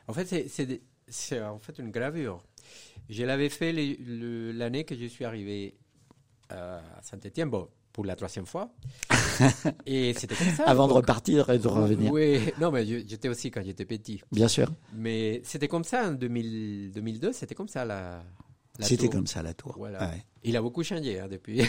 En 0.07 0.13
fait, 0.13 0.47
c'est 1.07 1.41
en 1.41 1.59
fait 1.59 1.79
une 1.79 1.89
gravure. 1.89 2.43
Je 3.09 3.23
l'avais 3.23 3.49
fait 3.49 3.73
l'année 3.73 4.83
que 4.83 4.95
je 4.95 5.05
suis 5.05 5.25
arrivé 5.25 5.77
à 6.49 6.81
Saint-Étienne, 7.01 7.49
bon, 7.49 7.67
pour 7.97 8.05
la 8.05 8.15
troisième 8.15 8.45
fois. 8.45 8.69
et 9.87 10.13
c'était 10.13 10.35
comme 10.35 10.53
ça. 10.53 10.65
Avant 10.65 10.87
de 10.87 10.93
repartir 10.93 11.49
et 11.49 11.57
de 11.57 11.67
revenir. 11.67 12.11
Oui, 12.11 12.39
non, 12.61 12.69
mais 12.69 12.85
j'étais 12.85 13.27
aussi 13.27 13.49
quand 13.49 13.63
j'étais 13.65 13.85
petit. 13.85 14.21
Bien 14.31 14.47
sûr. 14.47 14.71
Mais 14.93 15.41
c'était 15.43 15.67
comme 15.67 15.83
ça 15.83 16.09
en 16.09 16.11
2000, 16.11 16.91
2002, 16.93 17.33
c'était 17.33 17.55
comme 17.55 17.67
ça 17.67 17.85
la, 17.85 18.23
c'était 18.79 19.09
comme 19.09 19.25
ça 19.25 19.41
la 19.41 19.55
tour. 19.55 19.79
Il 20.43 20.55
a 20.55 20.61
beaucoup 20.61 20.83
changé 20.83 21.19
hein, 21.19 21.27
depuis. 21.27 21.63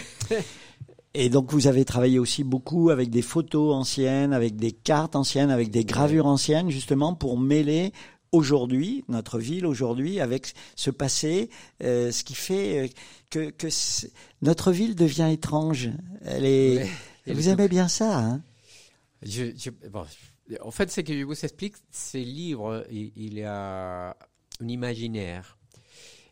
Et 1.15 1.31
donc 1.31 1.51
vous 1.51 1.67
avez 1.67 1.87
travaillé 1.87 2.19
aussi 2.19 2.45
beaucoup 2.45 2.91
avec 2.91 3.09
des 3.09 3.23
photos 3.23 3.75
anciennes, 3.75 4.35
avec 4.35 4.57
des 4.57 4.73
cartes 4.73 5.17
anciennes, 5.17 5.51
avec 5.51 5.71
des 5.71 5.87
gravures 5.87 6.27
anciennes, 6.27 6.69
justement 6.69 7.15
pour 7.15 7.39
mêler 7.39 7.93
aujourd'hui 8.33 9.05
notre 9.09 9.39
ville 9.39 9.67
aujourd'hui 9.67 10.21
avec 10.21 10.53
ce 10.77 10.91
passé, 10.91 11.51
euh, 11.83 12.11
ce 12.11 12.25
qui 12.25 12.35
fait 12.35 12.85
euh, 12.85 12.89
que, 13.31 13.51
que 13.51 13.69
notre 14.43 14.73
ville 14.73 14.95
devient 14.95 15.31
étrange. 15.33 15.91
Elle 16.23 16.45
est. 16.45 16.89
vous 17.27 17.49
aimez 17.49 17.69
bien 17.69 17.89
ça, 17.89 18.19
hein? 18.19 18.43
Je, 19.23 19.47
je, 19.57 19.71
bon, 19.89 20.07
En 20.63 20.71
fait, 20.71 20.91
ce 20.91 21.01
que 21.01 21.13
je 21.13 21.25
vous 21.25 21.33
explique, 21.33 21.75
ces 21.91 22.25
livres, 22.25 22.87
il, 22.91 23.13
il 23.17 23.35
y 23.35 23.43
a 23.43 24.17
un 24.61 24.69
imaginaire 24.69 25.59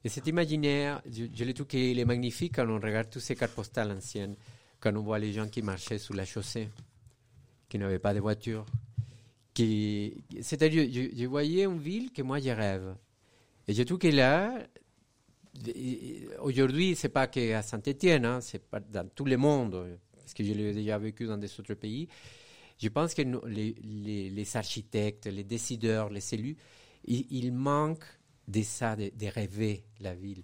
et 0.07 0.09
cet 0.09 0.29
imaginaire, 0.29 1.03
je, 1.11 1.25
je 1.35 1.43
le 1.43 1.53
trouve 1.53 1.67
qu'il 1.67 1.99
est 1.99 2.05
magnifique 2.05 2.55
quand 2.55 2.69
on 2.69 2.79
regarde 2.79 3.11
tous 3.11 3.19
ces 3.19 3.35
cartes 3.35 3.51
postales 3.51 3.91
anciennes, 3.91 4.37
quand 4.79 4.95
on 4.95 5.03
voit 5.03 5.19
les 5.19 5.33
gens 5.33 5.49
qui 5.49 5.63
marchaient 5.63 5.99
sous 5.99 6.13
la 6.13 6.25
chaussée, 6.25 6.69
qui 7.69 7.77
n'avaient 7.77 7.99
pas 7.99 8.15
de 8.15 8.21
voiture, 8.21 8.65
qui, 9.57 10.23
c'est-à-dire, 10.43 10.87
je, 11.17 11.25
voyais 11.25 11.65
une 11.65 11.79
ville 11.79 12.13
que 12.13 12.21
moi 12.21 12.39
je 12.41 12.51
rêve. 12.51 12.95
Et 13.67 13.73
je 13.73 13.83
trouve 13.85 13.99
que 13.99 14.09
là, 14.09 14.55
aujourd'hui, 16.41 16.95
c'est 16.95 17.09
pas 17.09 17.27
qu'à 17.27 17.63
Saint-Étienne, 17.63 18.27
hein, 18.27 18.41
c'est 18.43 18.63
pas 18.63 18.81
dans 18.81 19.09
tout 19.09 19.25
le 19.25 19.39
monde, 19.39 19.99
parce 20.15 20.35
que 20.35 20.45
je 20.45 20.53
l'ai 20.53 20.75
déjà 20.75 20.99
vécu 20.99 21.25
dans 21.27 21.39
des 21.39 21.49
autres 21.59 21.73
pays. 21.73 22.07
Je 22.79 22.89
pense 22.89 23.15
que 23.15 23.23
les, 23.47 23.75
les, 23.83 24.29
les 24.29 24.57
architectes, 24.59 25.25
les 25.27 25.45
décideurs, 25.45 26.11
les 26.11 26.35
élus, 26.35 26.59
ils, 27.07 27.27
ils 27.31 27.51
manquent 27.51 28.05
de 28.47 28.61
ça, 28.61 28.95
de, 28.95 29.11
rêver 29.27 29.85
la 30.01 30.15
ville. 30.15 30.43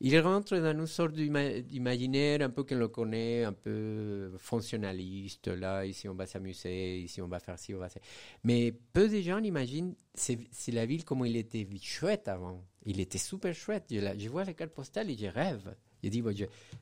Il 0.00 0.18
rentre 0.20 0.56
dans 0.56 0.78
une 0.78 0.86
sorte 0.86 1.12
d'imaginaire 1.14 2.42
un 2.42 2.50
peu 2.50 2.62
qu'on 2.62 2.76
le 2.76 2.88
connaît, 2.88 3.44
un 3.44 3.52
peu 3.52 4.30
fonctionnaliste. 4.38 5.48
Là, 5.48 5.84
ici, 5.84 6.08
on 6.08 6.14
va 6.14 6.26
s'amuser, 6.26 7.00
ici, 7.00 7.20
on 7.20 7.26
va 7.26 7.40
faire 7.40 7.58
ci, 7.58 7.74
on 7.74 7.78
va 7.78 7.88
faire 7.88 8.02
Mais 8.44 8.72
peu 8.92 9.08
de 9.08 9.20
gens 9.20 9.38
imaginent 9.38 9.94
c'est 10.14 10.72
la 10.72 10.86
ville 10.86 11.04
comme 11.04 11.24
il 11.26 11.36
était 11.36 11.66
chouette 11.80 12.28
avant. 12.28 12.64
Il 12.84 13.00
était 13.00 13.18
super 13.18 13.54
chouette. 13.54 13.84
Je, 13.90 14.28
vois 14.28 14.44
les 14.44 14.54
cartes 14.54 14.72
postales 14.72 15.10
et 15.10 15.16
je 15.16 15.26
rêve. 15.26 15.74
Je 16.02 16.08
dis, 16.08 16.22
bon, 16.22 16.34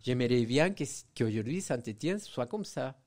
j'aimerais 0.02 0.44
bien 0.44 0.70
qu'aujourd'hui, 0.70 1.56
qu 1.56 1.60
Saint-Étienne 1.60 2.18
soit 2.18 2.46
comme 2.46 2.64
ça, 2.64 2.98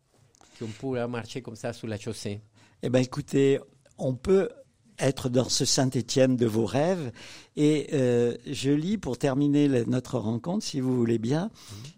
qu'on 0.57 0.67
pourrait 0.67 1.07
marcher 1.07 1.41
comme 1.41 1.55
ça 1.55 1.73
sous 1.73 1.87
la 1.87 1.97
chaussée. 1.97 2.41
Eh 2.81 2.89
bien, 2.89 3.01
écoutez, 3.01 3.59
on 3.97 4.15
peut 4.15 4.49
être 4.99 5.29
dans 5.29 5.49
ce 5.49 5.65
Saint-Étienne 5.65 6.35
de 6.35 6.45
vos 6.45 6.65
rêves. 6.65 7.11
Et 7.55 7.87
euh, 7.93 8.35
je 8.45 8.71
lis, 8.71 8.97
pour 8.97 9.17
terminer 9.17 9.67
notre 9.85 10.17
rencontre, 10.19 10.65
si 10.65 10.79
vous 10.79 10.95
voulez 10.95 11.17
bien, 11.17 11.49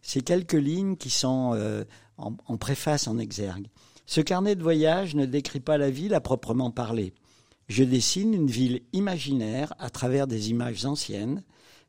ces 0.01 0.21
quelques 0.21 0.53
lignes 0.53 0.95
qui 0.95 1.09
sont 1.09 1.53
euh, 1.55 1.83
en, 2.17 2.57
préface, 2.57 3.07
en 3.07 3.17
exergue. 3.17 3.67
Ce 4.05 4.21
carnet 4.21 4.55
de 4.55 4.63
voyage 4.63 5.15
ne 5.15 5.25
décrit 5.25 5.59
pas 5.59 5.77
la 5.77 5.89
ville 5.89 6.13
à 6.13 6.21
proprement 6.21 6.71
parler. 6.71 7.13
Je 7.67 7.83
dessine 7.83 8.33
une 8.33 8.49
ville 8.49 8.81
imaginaire 8.91 9.73
à 9.79 9.89
travers 9.89 10.27
des 10.27 10.49
images 10.49 10.85
anciennes. 10.85 11.43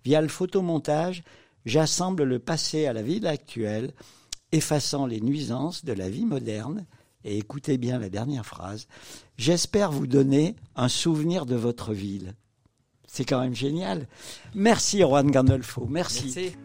Via 0.04 0.20
le 0.20 0.28
photomontage, 0.28 1.24
j'assemble 1.64 2.22
le 2.24 2.38
passé 2.38 2.86
à 2.86 2.92
la 2.92 3.02
ville 3.02 3.26
actuelle, 3.26 3.92
effaçant 4.52 5.06
les 5.06 5.20
nuisances 5.20 5.84
de 5.84 5.92
la 5.92 6.08
vie 6.08 6.26
moderne 6.26 6.86
et 7.24 7.38
écoutez 7.38 7.78
bien 7.78 7.98
la 7.98 8.08
dernière 8.08 8.46
phrase, 8.46 8.86
j'espère 9.36 9.92
vous 9.92 10.06
donner 10.06 10.56
un 10.76 10.88
souvenir 10.88 11.46
de 11.46 11.56
votre 11.56 11.92
ville. 11.92 12.34
C'est 13.06 13.24
quand 13.24 13.40
même 13.40 13.54
génial. 13.54 14.06
Merci 14.54 15.00
Juan 15.00 15.30
Gandolfo, 15.30 15.86
merci. 15.88 16.32
merci. 16.34 16.56